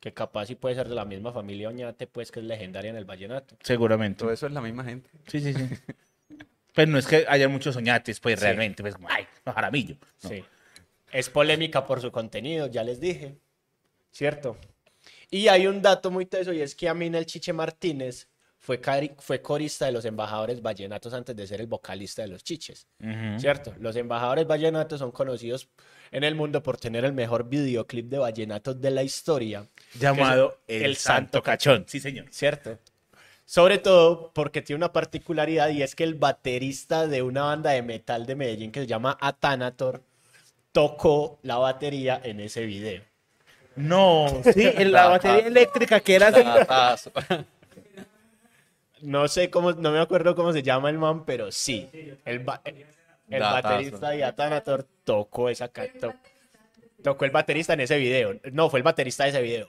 [0.00, 2.96] que capaz sí puede ser de la misma familia Oñate, pues que es legendaria en
[2.96, 3.56] el vallenato.
[3.62, 4.18] Seguramente.
[4.18, 5.08] Todo eso es la misma gente.
[5.28, 5.68] Sí, sí, sí.
[6.74, 8.44] Pues no es que haya muchos soñates, pues Sí.
[8.44, 9.96] realmente, pues como, ay, no, Jaramillo.
[10.22, 10.28] No.
[10.28, 10.44] Sí.
[11.12, 13.36] Es polémica por su contenido, ya les dije.
[14.10, 14.56] ¿Cierto?
[15.30, 19.86] Y hay un dato muy teso y es que Amina el Chiche Martínez fue, corista
[19.86, 22.86] de los embajadores vallenatos antes de ser el vocalista de los Chiches.
[23.36, 23.74] ¿Cierto?
[23.78, 25.68] Los embajadores vallenatos son conocidos
[26.10, 29.68] en el mundo por tener el mejor videoclip de vallenatos de la historia.
[29.98, 31.84] Llamado El, Santo Cachón.
[31.86, 32.26] Sí, señor.
[32.30, 32.78] ¿Cierto?
[33.46, 37.82] Sobre todo porque tiene una particularidad y es que el baterista de una banda de
[37.82, 40.02] metal de Medellín que se llama Atanator
[40.72, 43.02] tocó la batería en ese video.
[43.76, 46.42] No, sí, en la batería eléctrica que era así.
[49.02, 51.90] No sé cómo, no me acuerdo cómo se llama el man, pero sí.
[52.24, 52.62] El, ba-
[53.28, 56.14] el baterista de Atanator tocó esa ca- to-
[57.02, 58.40] tocó el baterista en ese video.
[58.52, 59.68] No, fue el baterista de ese video.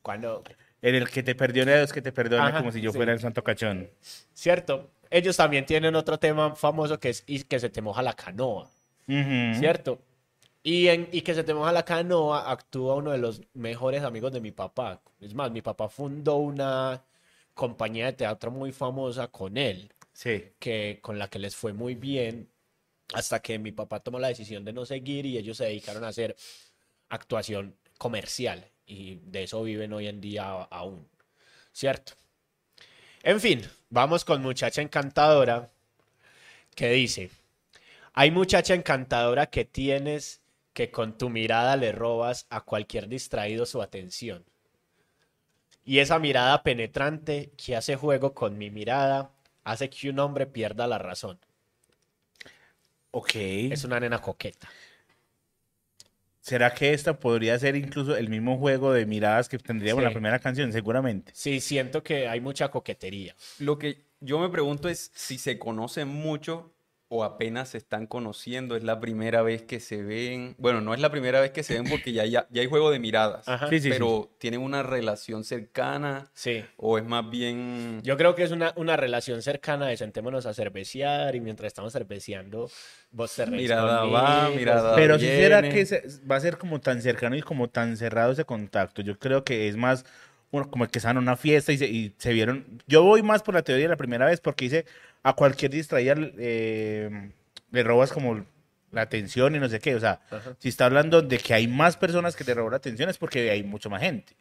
[0.00, 0.42] Cuando,
[0.80, 2.96] En el que te perdone, Dios que te perdone, Ajá, como si yo sí.
[2.96, 3.90] fuera el Santo Cachón.
[4.32, 4.90] ¿cierto?
[5.10, 8.68] Ellos también tienen otro tema famoso que es y que se te moja la canoa.
[9.06, 9.98] ¿Cierto?
[10.62, 14.32] Y en Y que se te moja la canoa actúa uno de los mejores amigos
[14.32, 15.00] de mi papá.
[15.20, 17.02] Es más, mi papá fundó una
[17.54, 20.44] compañía de teatro muy famosa con él, Sí.
[20.58, 22.48] que, con la que les fue muy bien,
[23.14, 26.08] hasta que mi papá tomó la decisión de no seguir y ellos se dedicaron a
[26.08, 26.36] hacer
[27.08, 28.64] actuación comercial.
[28.88, 31.06] Y de eso viven hoy en día aún.
[31.72, 32.14] ¿Cierto?
[33.22, 35.70] En fin, vamos con muchacha encantadora
[36.74, 37.30] que dice,
[38.14, 40.40] hay muchacha encantadora que tienes
[40.72, 44.44] que con tu mirada le robas a cualquier distraído su atención.
[45.84, 49.30] Y esa mirada penetrante que hace juego con mi mirada
[49.64, 51.38] hace que un hombre pierda la razón.
[53.10, 53.34] Ok.
[53.34, 54.68] Es una nena coqueta.
[56.48, 60.14] ¿Será que esta podría ser incluso el mismo juego de miradas que tendríamos en la
[60.14, 60.72] primera canción?
[60.72, 61.30] Seguramente.
[61.34, 63.36] Sí, siento que hay mucha coquetería.
[63.58, 66.72] Lo que yo me pregunto es si se conocen mucho
[67.10, 68.76] o apenas se están conociendo.
[68.76, 70.54] Es la primera vez que se ven.
[70.58, 72.90] Bueno, no es la primera vez que se ven porque ya, ya, ya hay juego
[72.90, 73.48] de miradas.
[73.48, 73.68] Ajá.
[73.70, 76.64] Sí, sí, pero tienen una relación cercana Sí.
[76.76, 78.00] o es más bien.
[78.02, 81.92] Yo creo que es una, una relación cercana de sentémonos a cervecear y mientras estamos
[81.92, 82.70] cerveceando,
[83.10, 84.14] vos te Mirada conmigo.
[84.18, 87.68] va, mirada Pero si será que se- va a ser como tan cercano y como
[87.68, 89.00] tan cerrado ese contacto.
[89.02, 90.04] Yo creo que es más
[90.50, 92.64] bueno, como que estaban en una fiesta y se, y se vieron.
[92.86, 94.86] Yo voy más por la teoría de la primera vez porque dice
[95.22, 97.30] a cualquier distraída eh,
[97.70, 98.44] le robas como
[98.90, 99.94] la atención y no sé qué.
[99.94, 100.56] O sea, Ajá.
[100.58, 103.50] si está hablando de que hay más personas que te roban la atención es porque
[103.50, 104.34] hay mucho más gente.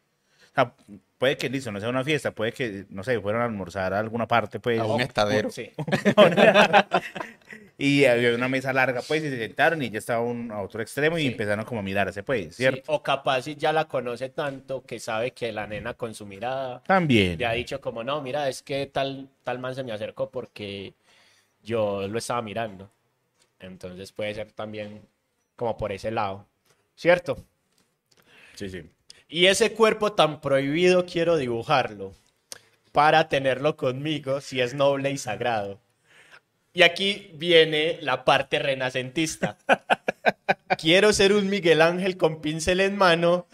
[0.57, 0.73] Sea,
[1.19, 3.99] puede que listo, no sea una fiesta, puede que, no sé, fueron a almorzar a
[3.99, 4.79] alguna parte, pues.
[4.79, 5.51] A un estadero.
[5.51, 5.71] Sí.
[7.77, 10.81] y había una mesa larga, pues, y se sentaron y ya estaba un, a otro
[10.81, 11.27] extremo y Sí.
[11.27, 12.91] empezaron como a mirarse, pues, Sí, ¿cierto?
[12.91, 16.81] O capaz si ya la conoce tanto que sabe que la nena con su mirada
[16.83, 17.37] También.
[17.37, 20.95] le ha dicho como, no, mira, es que tal, tal man se me acercó porque
[21.61, 22.89] yo lo estaba mirando.
[23.59, 25.01] Entonces puede ser también
[25.55, 26.47] como por ese lado.
[26.95, 27.37] ¿Cierto?
[28.55, 28.89] Sí, sí.
[29.29, 32.13] Y ese cuerpo tan prohibido quiero dibujarlo
[32.93, 35.79] para tenerlo conmigo si es noble y sagrado.
[36.73, 39.57] Y aquí viene la parte renacentista.
[40.77, 43.47] Quiero ser un Miguel Ángel con pincel en mano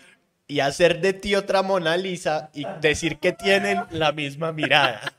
[0.48, 5.14] y hacer de ti otra Mona Lisa y decir que tienen la misma mirada.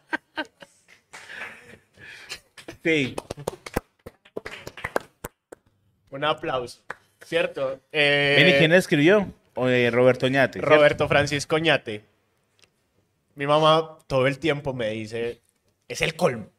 [2.82, 3.16] Sí.
[6.11, 6.82] Un aplauso,
[7.24, 7.80] ¿cierto?
[7.90, 9.32] Eh, Ven, ¿y quién la escribió?
[9.55, 10.61] O, eh, Roberto Ñate.
[10.61, 12.05] Roberto Francisco Ñate.
[13.34, 15.40] Mi mamá todo el tiempo me dice,
[15.88, 16.50] es el colmo.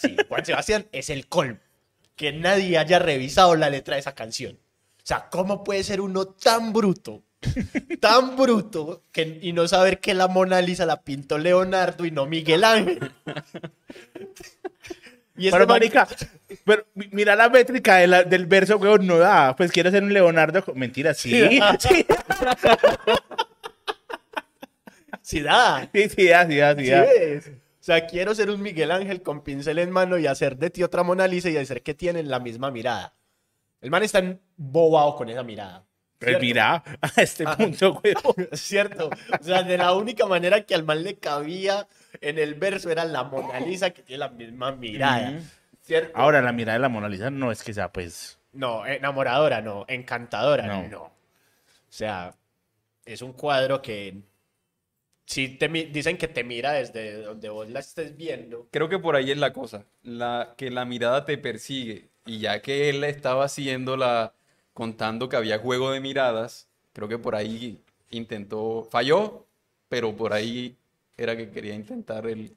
[0.00, 1.58] Sí, Juan Sebastián es el colmo.
[2.16, 4.54] Que nadie haya revisado la letra de esa canción.
[4.56, 7.22] O sea, ¿cómo puede ser uno tan bruto,
[8.00, 9.04] tan bruto,
[9.40, 13.12] y no saber que la Mona Lisa la pintó Leonardo y no Miguel Ángel?
[15.38, 16.06] Y Pero, man- marica,
[16.64, 19.54] pero mi- mira la métrica de la- del verso, weón, no da.
[19.56, 20.64] Pues quiero ser un Leonardo.
[20.74, 21.30] Mentira, sí.
[21.78, 22.04] Sí,
[25.22, 25.88] Sí da.
[25.92, 27.00] sí, sí, da, sí, da, sí, Sí da.
[27.02, 27.48] ves.
[27.48, 30.82] O sea, quiero ser un Miguel Ángel con pincel en mano y hacer de ti
[30.82, 33.14] otra Mona Lisa y hacer que tienen la misma mirada.
[33.80, 35.84] El man está embobado con esa mirada.
[36.18, 36.44] Pero ¿cierto?
[36.46, 38.48] mira, a este punto, weón.
[38.52, 39.10] ¿Cierto?
[39.40, 41.86] O sea, de la única manera que al man le cabía
[42.20, 45.30] en el verso era la Mona Lisa que tiene la misma mirada.
[45.30, 45.40] Ujú.
[45.82, 46.12] ¿Cierto?
[46.14, 48.38] Ahora, la mirada de la Mona Lisa no es que sea, pues.
[48.52, 49.84] No, enamoradora, no.
[49.88, 50.88] Encantadora, No.
[50.88, 51.02] no.
[51.02, 51.12] O
[51.90, 52.34] sea,
[53.06, 54.18] es un cuadro que
[55.24, 58.66] si te dicen que te mira desde donde vos la estés viendo.
[58.70, 62.08] Creo que por ahí es la cosa, la, que la mirada te persigue.
[62.26, 64.34] Y ya que él estaba haciendo la,
[64.74, 69.46] contando que había juego de miradas, creo que por ahí intentó, falló,
[69.88, 70.76] pero por ahí
[71.18, 72.56] era que quería intentar el...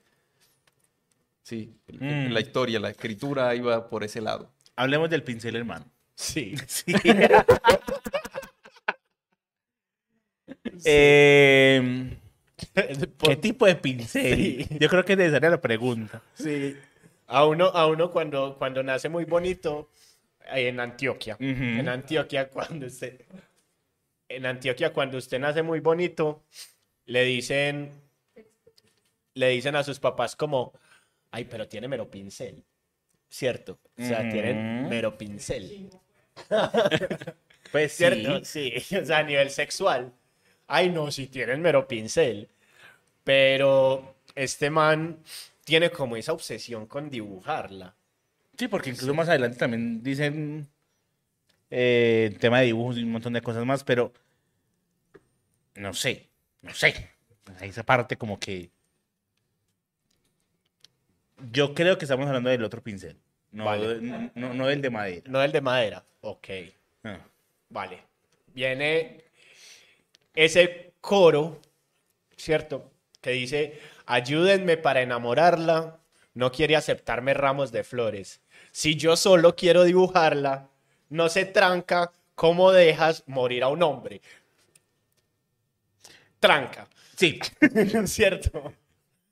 [1.44, 2.32] Sí, el- Mm.
[2.32, 4.50] la historia, la escritura iba por ese lado.
[4.78, 5.86] Hablemos del pincel, hermano.
[6.16, 6.56] Sí.
[6.68, 6.94] Sí.
[10.86, 12.18] Eh,
[13.20, 14.36] ¿Qué tipo de pincel?
[14.36, 14.68] Sí.
[14.80, 16.22] Yo creo que es necesaria la pregunta.
[16.34, 16.76] Sí.
[17.28, 19.90] A uno, a uno cuando, cuando nace muy bonito,
[20.54, 21.38] eh, en Antioquia.
[21.40, 23.22] En Antioquia, cuando usted.
[24.30, 26.44] En Antioquia, cuando usted nace muy bonito,
[27.06, 27.92] le dicen.
[29.34, 30.74] Le dicen a sus papás como.
[31.32, 32.64] Ay, pero tiene mero pincel.
[33.30, 33.80] ¿Cierto?
[33.98, 34.90] O sea, tienen Ujú.
[34.90, 35.90] mero pincel.
[37.72, 38.44] Pues ¿Cierto?
[38.44, 38.82] sí.
[38.82, 38.96] Sí.
[39.02, 40.12] O sea, a nivel sexual.
[40.68, 42.50] Ay, no, si tienen mero pincel.
[43.24, 45.20] Pero este man
[45.64, 47.96] tiene como esa obsesión con dibujarla.
[48.58, 50.68] Sí, porque incluso más adelante también dicen
[51.70, 54.12] eh, tema de dibujos y un montón de cosas más, pero
[55.76, 56.28] no sé,
[56.62, 57.10] no sé.
[57.62, 58.70] Esa parte como que...
[61.52, 63.18] Yo creo que estamos hablando del otro pincel,
[63.52, 64.32] no, Vale.
[64.36, 65.22] no, no del de madera.
[65.26, 66.04] No el de madera.
[66.22, 66.48] Ok.
[67.04, 67.20] Ah.
[67.70, 68.00] Vale.
[68.54, 69.24] Viene
[70.36, 71.60] ese coro,
[72.38, 72.92] ¿cierto?
[73.22, 76.00] Que dice, ayúdenme para enamorarla,
[76.34, 78.42] no quiere aceptarme ramos de flores.
[78.72, 80.68] Si yo solo quiero dibujarla,
[81.10, 84.22] no se tranca cómo dejas morir a un hombre.
[86.40, 87.40] Tranca, Sí,
[88.06, 88.74] ¿cierto?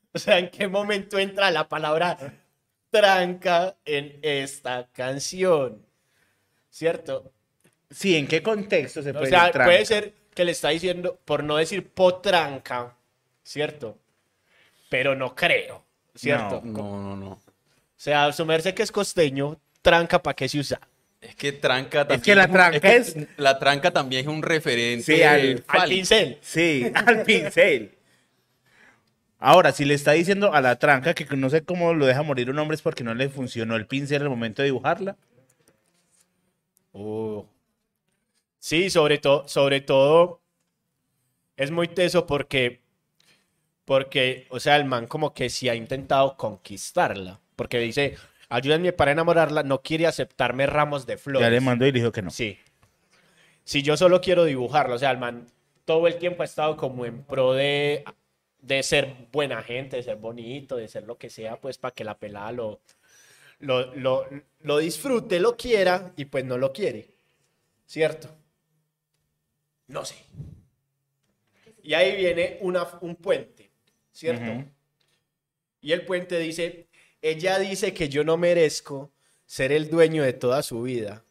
[0.13, 2.17] O sea, ¿en qué momento entra la palabra
[2.89, 5.85] tranca en esta canción?
[6.69, 7.31] ¿Cierto?
[7.91, 9.65] sí, ¿en qué contexto se O puede sea, entrar?
[9.67, 12.95] puede ser que le está diciendo, por no decir potranca,
[13.43, 13.97] ¿cierto?
[14.89, 15.83] Pero no creo,
[16.15, 16.61] ¿cierto?
[16.63, 16.83] No.
[16.83, 17.31] No, no, no.
[17.31, 17.41] O
[17.95, 20.79] sea, asumirse que es costeño, tranca, ¿para qué se usa?
[21.19, 22.21] Es que tranca también.
[22.21, 25.03] que la tranca que es- La tranca también es un referente.
[25.03, 26.37] Sí, al- pincel.
[26.41, 27.97] Sí, al pincel.
[29.39, 32.49] Ahora, si le está diciendo a la tranca que no sé cómo lo deja morir
[32.49, 35.15] un hombre es porque no le funcionó el pincel al momento de dibujarla.
[36.91, 37.47] Oh.
[38.59, 40.41] Sí, sobre todo, sobre todo,
[41.55, 42.81] es muy teso porque,
[43.85, 48.17] porque, o sea, el man como que sí ha intentado conquistarla, porque dice,
[48.49, 51.47] ayúdenme para enamorarla, no quiere aceptarme ramos de flores.
[51.47, 52.29] Ya le mandó y le dijo que no.
[52.29, 52.59] Sí.
[53.63, 55.45] Si yo solo quiero dibujarlo, o sea, el man
[55.85, 58.03] todo el tiempo ha estado como en pro de,
[58.61, 62.03] de ser buena gente, de ser bonito, de ser lo que sea, pues para que
[62.03, 62.81] la pelada lo,
[63.59, 64.25] lo, lo,
[64.61, 67.09] lo disfrute, lo quiera y pues no lo quiere.
[67.85, 68.29] ¿Cierto?
[69.87, 70.15] No sé.
[71.81, 73.71] Y ahí viene una, un puente,
[74.11, 74.69] ¿cierto?
[75.81, 76.87] Y el puente dice,
[77.21, 79.11] ella dice que yo no merezco
[79.45, 81.23] ser el dueño de toda su vida,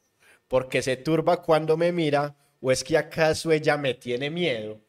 [0.48, 4.80] porque se turba cuando me mira, o es que acaso ella me tiene miedo.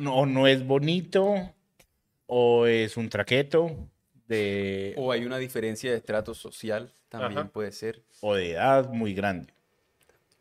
[0.00, 1.52] No, o no es bonito,
[2.26, 3.88] o es un traqueto
[4.26, 7.48] de, O hay una diferencia de estrato social, también Ajá.
[7.50, 8.02] puede ser.
[8.20, 9.52] o de edad muy grande.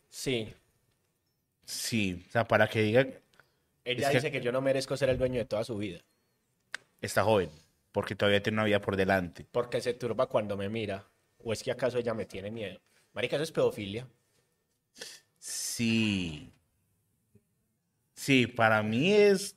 [0.09, 0.53] Sí,
[1.65, 3.21] Sí, o sea, para que diga, ella
[3.85, 5.99] Es que- dice que yo no merezco ser el dueño de toda su vida,
[7.01, 7.49] está joven,
[7.91, 9.45] porque todavía tiene una vida por delante.
[9.51, 11.05] porque se turba cuando me mira,
[11.43, 12.79] o es que acaso ella me tiene miedo.
[13.13, 14.07] Marica, eso es pedofilia.
[15.37, 16.51] Sí.
[18.19, 19.55] Sí, para mí es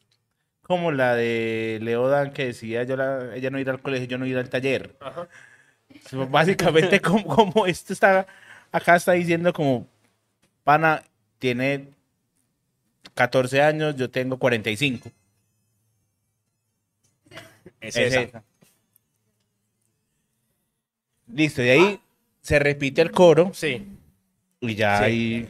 [0.62, 4.24] como la de Leodan que decía yo la, ella no ir al colegio, yo no
[4.26, 4.94] ir al taller.
[5.00, 5.28] Ajá.
[6.30, 8.24] Básicamente como, como esto está
[8.70, 9.88] acá está diciendo como
[10.62, 11.02] pana
[11.40, 11.88] tiene
[13.14, 15.10] 14 años, yo tengo 45.
[17.80, 18.20] Es, Es esa.
[18.22, 18.44] esa.
[21.26, 22.00] Listo, y ahí
[22.42, 23.84] se repite el coro Sí.
[24.60, 25.04] y ya Sí.
[25.04, 25.48] hay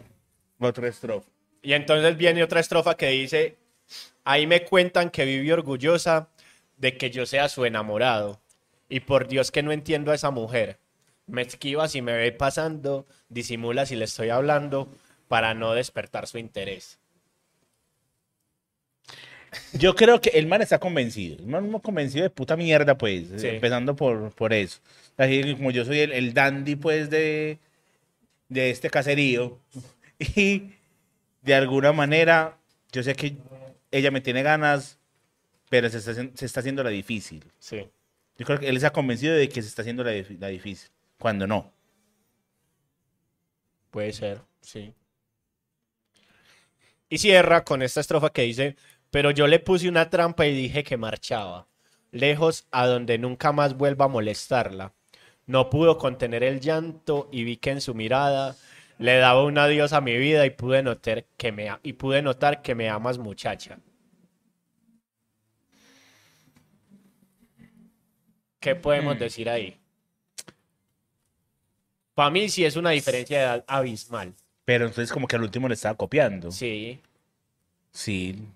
[0.59, 1.29] otra estrofa.
[1.63, 3.57] Y entonces viene otra estrofa que dice,
[4.25, 6.29] ahí me cuentan que vive orgullosa
[6.77, 8.41] de que yo sea su enamorado.
[8.89, 10.79] Y por Dios que no entiendo a esa mujer.
[11.27, 14.89] Me esquiva si me ve pasando, disimula si le estoy hablando
[15.29, 16.99] para no despertar su interés.
[19.75, 21.37] Yo creo que el man está convencido.
[21.39, 23.29] El man no convencido de puta mierda, pues.
[23.37, 23.49] Sí.
[23.49, 24.81] Empezando por, por eso.
[25.17, 27.59] Así que como yo soy el, el dandy, pues, de,
[28.49, 29.59] de este caserío.
[30.37, 30.71] Y
[31.43, 32.57] de alguna manera,
[32.93, 33.37] yo sé que
[33.91, 34.99] ella me tiene ganas,
[35.69, 37.45] pero se está, se está haciendo la difícil.
[37.59, 37.89] Sí.
[38.39, 40.91] Yo creo que él está convencido de que se está haciendo la, la difícil.
[41.19, 41.73] Cuando no.
[43.91, 44.95] Puede ser, sí.
[47.09, 48.77] Y cierra con esta estrofa que dice,
[49.11, 51.67] pero yo le puse una trampa y dije que marchaba,
[52.11, 54.95] lejos a donde nunca más vuelva a molestarla.
[55.47, 58.57] No pudo contener el llanto y vi que en su mirada
[58.99, 62.63] Le daba un adiós a mi vida y pude notar que me, y pude notar
[62.63, 63.79] que me amas, muchacha.
[68.61, 69.77] ¿Qué podemos decir ahí?
[72.15, 74.35] Para mí sí es una diferencia de edad abismal.
[74.65, 76.51] Pero entonces como que al último le estaba copiando.
[76.53, 77.01] Sí,
[77.91, 78.47] Sí.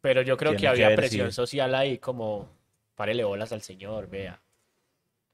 [0.00, 1.46] pero yo creo Tiene que había presión sido.
[1.46, 2.48] social ahí como,
[2.94, 4.40] párele bolas al señor, vea,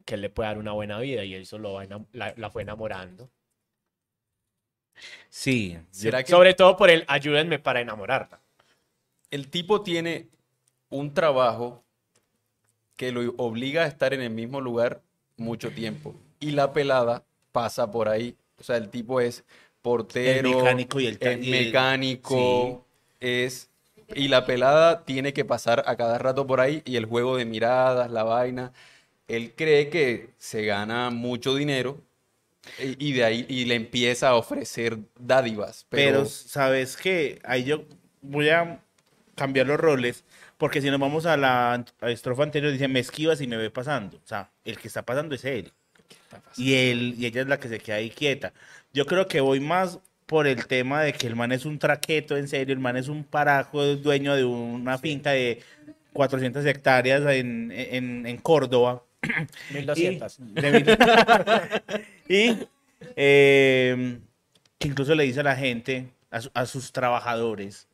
[0.05, 3.29] que él le puede dar una buena vida y eso lo va la fue enamorando.
[5.29, 5.79] Sí.
[5.91, 8.41] ¿Será que Sobre todo por el ayúdenme para enamorarla.
[9.31, 10.29] el tipo tiene
[10.91, 11.83] un trabajo
[12.97, 15.01] que lo obliga a estar en el mismo lugar
[15.37, 16.15] mucho tiempo?
[16.41, 18.37] Y la pelada pasa por ahí.
[18.59, 19.45] O sea, el tipo es
[19.81, 22.87] portero, El mecánico y el ta- es y el- mecánico,
[23.21, 23.69] es...
[24.15, 27.47] Y la pelada tiene que pasar a cada rato por ahí y el juego de
[27.47, 28.73] miradas, la vaina.
[29.27, 31.99] Él cree que se gana mucho dinero
[32.79, 35.87] y, de ahí y le empieza a ofrecer dádivas.
[35.89, 37.85] Pero, Pero, sabes que ahí yo
[38.21, 38.81] voy a
[39.35, 40.25] cambiar los roles,
[40.59, 43.71] porque si nos vamos a la a estrofa anterior, dice, me esquivas y me ve
[43.71, 44.17] pasando.
[44.19, 45.73] O sea, el que está pasando es él.
[46.57, 48.53] Y él, y ella es la que se queda ahí quieta.
[48.93, 52.37] Yo creo que voy más por el tema de que el man es un traqueto,
[52.37, 55.61] en serio, el man es un parajo, es dueño de una finca de
[56.13, 59.03] 400 hectáreas en, en, en Córdoba.
[59.73, 60.39] 1200.
[60.41, 62.59] Y, de y,
[63.17, 64.19] eh,
[64.79, 67.89] que incluso le dice a la gente, a, su- a sus trabajadores,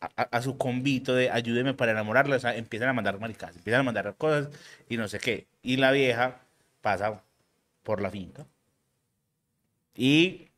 [0.00, 3.80] a, a- su convito de ayúdeme para enamorarla, o sea, empiezan a mandar maricas, empiezan
[3.80, 4.48] a mandar cosas
[4.88, 5.46] y no sé qué.
[5.62, 6.40] Y la vieja
[6.80, 7.22] pasa
[7.82, 8.46] por la finca.
[9.94, 10.48] Y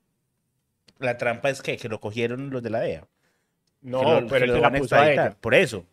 [0.99, 3.05] la trampa es que, que lo cogieron los de la DEA.
[3.81, 5.37] No, que lo- pero que lo la van a extraditar.
[5.37, 5.85] Por eso.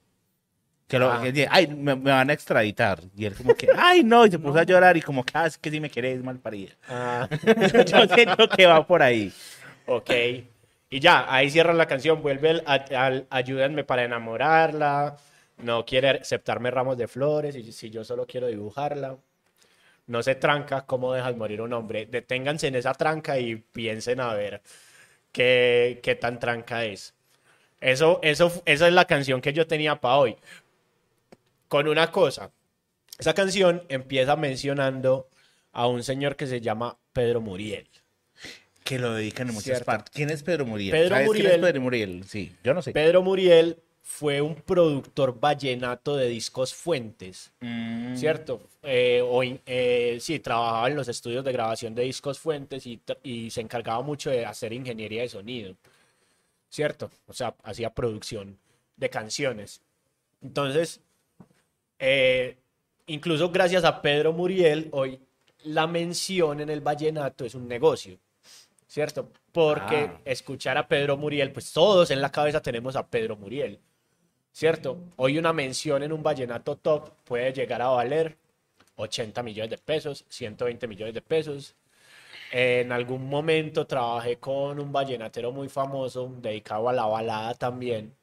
[0.90, 1.22] Que lo, Ah.
[1.22, 3.00] que dice, ay, me, me van a extraditar.
[3.16, 5.46] Y él como que, ay, no, y se puso a llorar y como que, ah,
[5.46, 6.74] es que si me querés, mal parida.
[6.90, 7.30] Ah,
[7.86, 9.32] Yo siento que va por ahí.
[9.86, 10.10] ok.
[10.92, 12.22] Y ya, ahí cierra la canción.
[12.24, 15.16] Vuelve el, a- al ayúdenme para enamorarla.
[15.60, 17.56] No quiere aceptarme ramos de flores.
[17.56, 19.16] Y si yo solo quiero dibujarla.
[20.08, 22.08] No se tranca cómo dejas morir un hombre.
[22.08, 24.64] Deténganse en esa tranca y piensen a ver
[25.32, 27.14] qué, qué tan tranca es.
[27.80, 30.36] Eso, eso, esa es la canción que yo tenía para hoy.
[31.70, 32.52] Con una cosa.
[33.18, 35.30] Esa canción empieza mencionando
[35.72, 37.88] a un señor que se llama Pedro Muriel.
[38.84, 39.86] Que lo dedican en muchas Cierto.
[39.86, 40.12] partes.
[40.14, 40.92] ¿Quién es Pedro Muriel?
[40.92, 42.24] Pedro ¿Sabes quién Muriel- es Pedro Muriel?
[42.28, 42.92] Sí, yo no sé.
[42.92, 48.68] Pedro Muriel fue un productor vallenato de discos fuentes, Mm, ¿cierto?
[48.82, 53.52] Eh, o eh, sí, trabajaba en los estudios de grabación de discos fuentes y, y
[53.52, 55.76] se encargaba mucho de hacer ingeniería de sonido,
[56.70, 57.12] ¿cierto?
[57.28, 58.58] O sea, hacía producción
[58.98, 59.82] de canciones.
[60.42, 61.02] Entonces,
[62.00, 62.58] eh,
[63.08, 65.20] incluso gracias a Pedro Muriel, hoy
[65.64, 68.18] la mención en el vallenato es un negocio,
[68.88, 69.30] ¿cierto?
[69.52, 70.22] Porque Ah.
[70.26, 73.80] escuchar a Pedro Muriel, pues todos en la cabeza tenemos a Pedro Muriel,
[74.52, 74.98] ¿cierto?
[75.18, 78.38] Hoy una mención en un vallenato top puede llegar a valer
[78.96, 81.76] 80 millones de pesos, 120 millones de pesos.
[82.52, 88.16] En algún momento trabajé con un vallenatero muy famoso, dedicado a la balada también,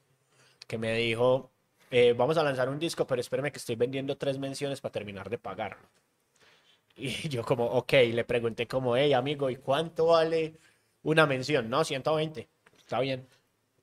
[0.66, 1.51] que me dijo,
[1.91, 5.30] eh, vamos a lanzar un disco, pero espérame que estoy vendiendo tres menciones para terminar
[5.30, 5.87] de pagarlo.
[6.99, 10.55] Y yo como, ok, le pregunté como, hey amigo, ¿y cuánto vale
[11.03, 11.68] una mención?
[11.68, 13.26] No, 120, está bien.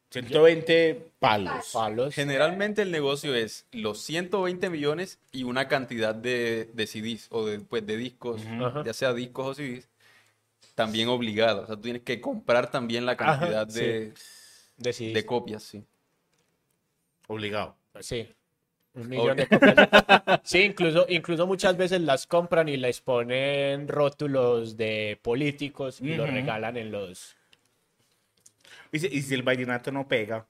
[0.09, 1.69] 120 palos.
[1.73, 2.13] Palos.
[2.15, 7.59] Generalmente el negocio es los 120 millones y una cantidad de, de CDs o de,
[7.59, 8.83] pues, de discos, Ajá.
[8.83, 9.87] ya sea discos o CDs,
[10.75, 11.63] también obligados.
[11.65, 13.79] O sea, tú tienes que comprar también la Ajá, cantidad sí.
[13.79, 14.13] de,
[14.77, 15.13] Decidí.
[15.13, 15.83] de copias, sí.
[17.27, 17.75] Obligado.
[18.01, 18.27] Sí.
[18.95, 19.75] Un millón de copias.
[20.43, 26.27] Sí, incluso, incluso muchas veces las compran y les ponen rótulos de políticos y los
[26.27, 26.35] Ujú.
[26.35, 27.35] regalan en los...
[28.91, 30.45] Y si, y si el vallenato no pega.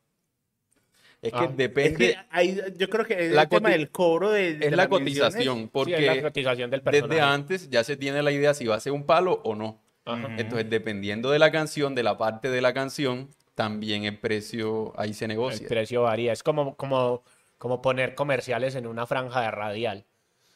[1.21, 1.45] Es que Ah.
[1.49, 4.55] Es depende, que ahí, yo creo que es La el tema coti- del cobro de,
[4.55, 5.33] de es la las menciones.
[5.35, 5.61] cotización, Sí,
[5.93, 8.79] es la porque cotización del desde antes ya se tiene la idea si va a
[8.81, 9.79] ser un palo o no.
[10.03, 10.35] Ajá.
[10.37, 15.13] Entonces, dependiendo de la canción, de la parte de la canción, también el precio ahí
[15.13, 15.65] se El negocia.
[15.69, 16.33] precio varía.
[16.33, 17.23] Es como, como,
[17.63, 20.03] como poner comerciales en una franja de radial,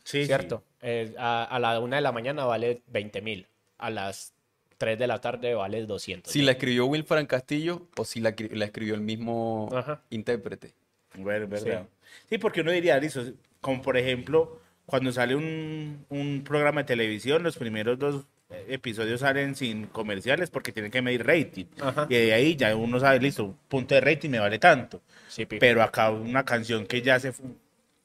[0.04, 0.26] Sí, sí.
[0.26, 0.62] ¿cierto?
[0.82, 3.48] Eh, a, a la una de la mañana vale 20 mil.
[3.78, 4.34] A las
[4.78, 6.34] 3 de la tarde vale 200.
[6.34, 10.02] Si la escribió Wilfran Castillo o si la, cri- la escribió el mismo Ajá.
[10.10, 10.74] intérprete.
[11.14, 11.88] Ver- verdad.
[12.30, 12.38] Sí.
[12.40, 13.24] porque uno diría, listo,
[13.62, 19.56] como por ejemplo, cuando sale un, un programa de televisión, los primeros dos episodios salen
[19.56, 21.66] sin comerciales porque tienen que medir rating.
[21.82, 22.08] Ajá.
[22.10, 25.02] Y de ahí ya uno sabe, listo, punto de rating me vale tanto.
[25.28, 25.46] Sí.
[25.46, 27.34] Pero acá una canción que ya se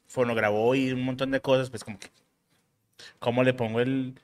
[0.07, 2.09] fonograbó y un montón de cosas, pues como que,
[3.19, 4.15] ¿cómo le pongo el,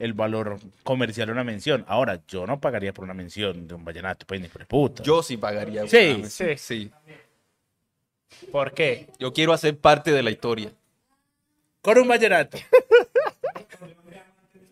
[0.00, 1.84] el valor comercial de una mención.
[1.86, 5.02] Ahora, yo no pagaría por una mención de un vallenato, pues ni por el puto.
[5.02, 5.86] Yo sí pagaría.
[5.86, 6.56] Sí, una sí.
[6.56, 6.90] sí.
[8.50, 9.08] ¿Por qué?
[9.18, 10.72] Yo quiero hacer parte de la historia.
[11.82, 12.58] Con un vallenato.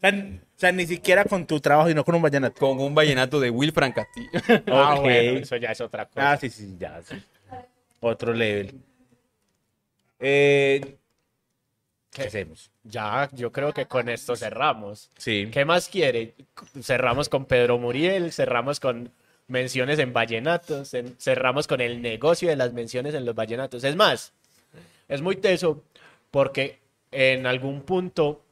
[0.59, 2.59] sea, o sea, ni siquiera con tu trabajo, sino con un vallenato.
[2.59, 4.30] Con un vallenato de Wilfran Castillo.
[4.66, 6.32] Ah, bueno, eso ya es otra cosa.
[6.32, 7.00] Ah, sí, sí, ya.
[7.02, 7.14] sí.
[8.00, 8.74] Otro level.
[10.20, 10.96] Eh,
[12.11, 12.70] ¿Qué hacemos?
[12.84, 15.11] Ya, yo creo que con esto cerramos.
[15.16, 15.48] Sí.
[15.52, 16.34] ¿Qué más quiere?
[16.82, 19.11] Cerramos con Pedro Muriel, cerramos con
[19.46, 23.84] menciones en vallenatos, en- cerramos con el negocio de las menciones en los vallenatos.
[23.84, 24.32] Es más,
[25.09, 25.82] es muy teso
[26.30, 26.78] porque
[27.12, 28.42] en algún punto,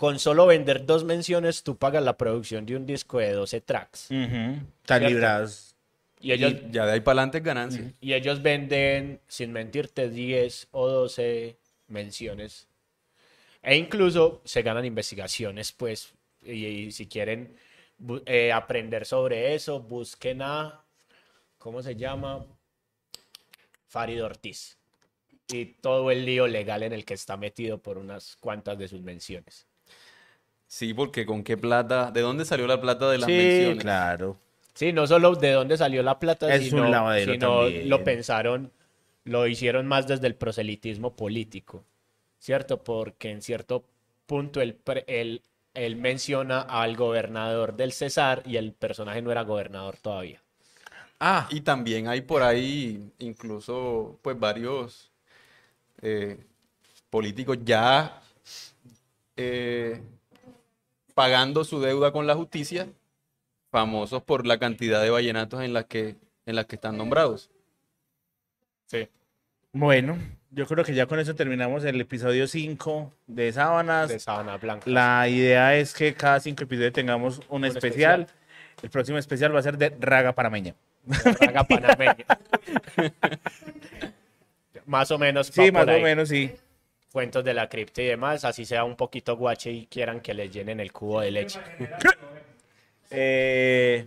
[0.00, 4.10] con solo vender dos menciones, tú pagas la producción de un disco de 12 tracks.
[4.10, 5.08] Están Cierto.
[5.08, 5.74] librados.
[6.22, 7.92] Y ellos, Y ya de ahí para adelante es ganancia.
[8.00, 12.66] y ellos venden, sin mentirte, 10 o 12 menciones.
[13.62, 17.54] E incluso se ganan investigaciones, pues, y, y si quieren
[18.24, 20.82] eh, aprender sobre eso, busquen a,
[21.58, 22.46] ¿cómo se llama?
[23.86, 24.78] Farid Ortiz.
[25.48, 29.02] Y todo el lío legal en el que está metido por unas cuantas de sus
[29.02, 29.66] menciones.
[30.76, 33.78] Sí, porque con qué plata, ¿de dónde salió la plata de las Sí, menciones?
[33.78, 34.38] claro.
[34.74, 38.72] Sí, no solo de dónde salió la plata, Es un sino, lavadero sino lo pensaron,
[39.24, 41.84] lo hicieron más desde el proselitismo político,
[42.38, 42.82] ¿cierto?
[42.84, 43.84] Porque en cierto
[44.26, 45.42] punto él, pre- él-
[45.74, 50.42] él menciona al gobernador del Cesar y el personaje no era gobernador todavía.
[51.18, 55.10] Ah, Y también hay por ahí incluso pues varios
[56.02, 56.38] eh,
[57.10, 58.22] políticos ya
[59.36, 60.00] eh,
[61.20, 62.88] pagando su deuda con la justicia,
[63.70, 66.16] famosos por la cantidad de vallenatos en las que,
[66.46, 67.50] en las que están nombrados.
[68.86, 69.06] Sí.
[69.70, 70.16] bueno,
[70.50, 74.08] yo creo que ya con eso terminamos el episodio 5 de Sábanas.
[74.08, 74.84] De Sabana Blanca.
[74.88, 78.26] La idea es que cada cinco episodios tengamos un, especial.
[78.82, 80.74] El próximo especial va a ser de Raga Panameña.
[81.06, 82.16] Raga panameña.
[84.86, 85.48] más o menos.
[85.48, 86.02] Sí, más o ahí.
[86.02, 86.50] menos, sí.
[87.12, 90.52] Cuentos de la cripta y demás, así sea un poquito guache y quieran que les
[90.52, 91.58] llenen el cubo de leche.
[93.10, 94.06] Eh,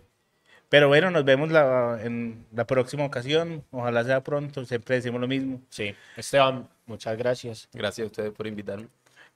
[0.70, 3.64] pero bueno, nos vemos la- en la próxima ocasión.
[3.72, 4.66] Ojalá sea pronto.
[4.66, 5.62] Siempre decimos lo mismo.
[5.70, 7.70] Sí, Esteban, muchas gracias.
[7.74, 8.88] Gracias a ustedes por invitarme.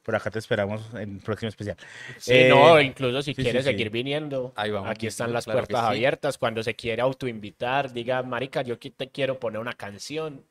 [0.02, 1.76] Por acá te esperamos en el próximo especial.
[2.18, 3.74] Sí, Eh, no, incluso si sí, quieres sí, sí.
[3.74, 5.86] seguir viniendo, Ahí vamos, aquí están las claro puertas sí.
[5.88, 6.38] abiertas.
[6.38, 10.44] Cuando se quiere autoinvitar, diga, marica, yo aquí te quiero poner una canción.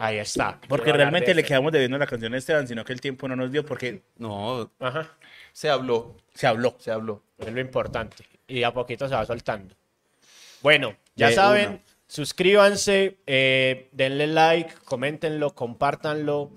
[0.00, 0.60] Ahí está.
[0.68, 3.50] Porque realmente le quedamos debiendo la canción a Esteban, sino que el tiempo no nos
[3.52, 5.10] dio porque No, Ajá,
[5.52, 6.76] se habló, se habló.
[6.78, 7.22] se habló.
[7.36, 8.24] es lo importante.
[8.46, 9.74] Y a poquito se va soltando.
[10.62, 11.80] Bueno, ya De saben, una.
[12.06, 16.52] suscríbanse, eh, denle like, coméntenlo, compártanlo.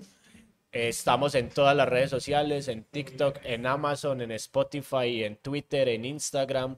[0.70, 5.88] Eh, Estamos en todas las redes sociales, en TikTok, en Amazon, en Spotify, en Twitter,
[5.88, 6.76] en Instagram.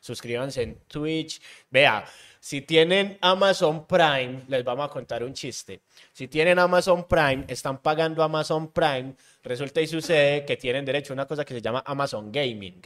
[0.00, 1.40] Suscríbanse en Twitch.
[1.70, 2.04] Vea,
[2.46, 5.80] si tienen Amazon Prime, les vamos a contar un chiste.
[6.12, 11.14] Si tienen Amazon Prime, están pagando Amazon Prime, resulta y sucede que tienen derecho a
[11.14, 12.80] una cosa que se llama Amazon Gaming.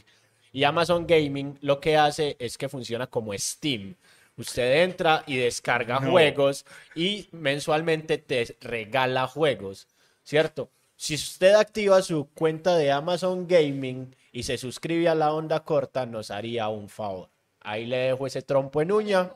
[0.51, 3.93] Y Amazon Gaming lo que hace es que funciona como Steam.
[4.35, 6.09] Usted entra y descarga No.
[6.09, 9.87] juegos y mensualmente te regala juegos,
[10.23, 10.71] ¿cierto?
[10.95, 16.07] Si usted activa su cuenta de Amazon Gaming y se suscribe a la onda corta,
[16.07, 17.29] nos haría un favor.
[17.59, 19.29] Ahí le dejo ese trompo en uña.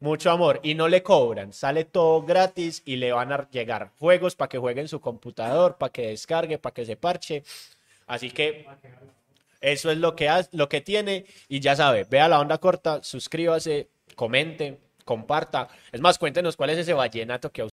[0.00, 0.60] Mucho amor.
[0.62, 1.52] Y no le cobran.
[1.52, 5.76] Sale todo gratis y le van a llegar juegos para que juegue en su computador,
[5.76, 7.42] para que descargue, para que se parche.
[8.06, 8.66] Así que
[9.60, 11.26] eso es lo que, hace, lo que tiene.
[11.48, 15.68] Y ya sabe, vea la onda corta, suscríbase, comente, comparta.
[15.90, 17.68] Es más, cuéntenos cuál es ese vallenato que a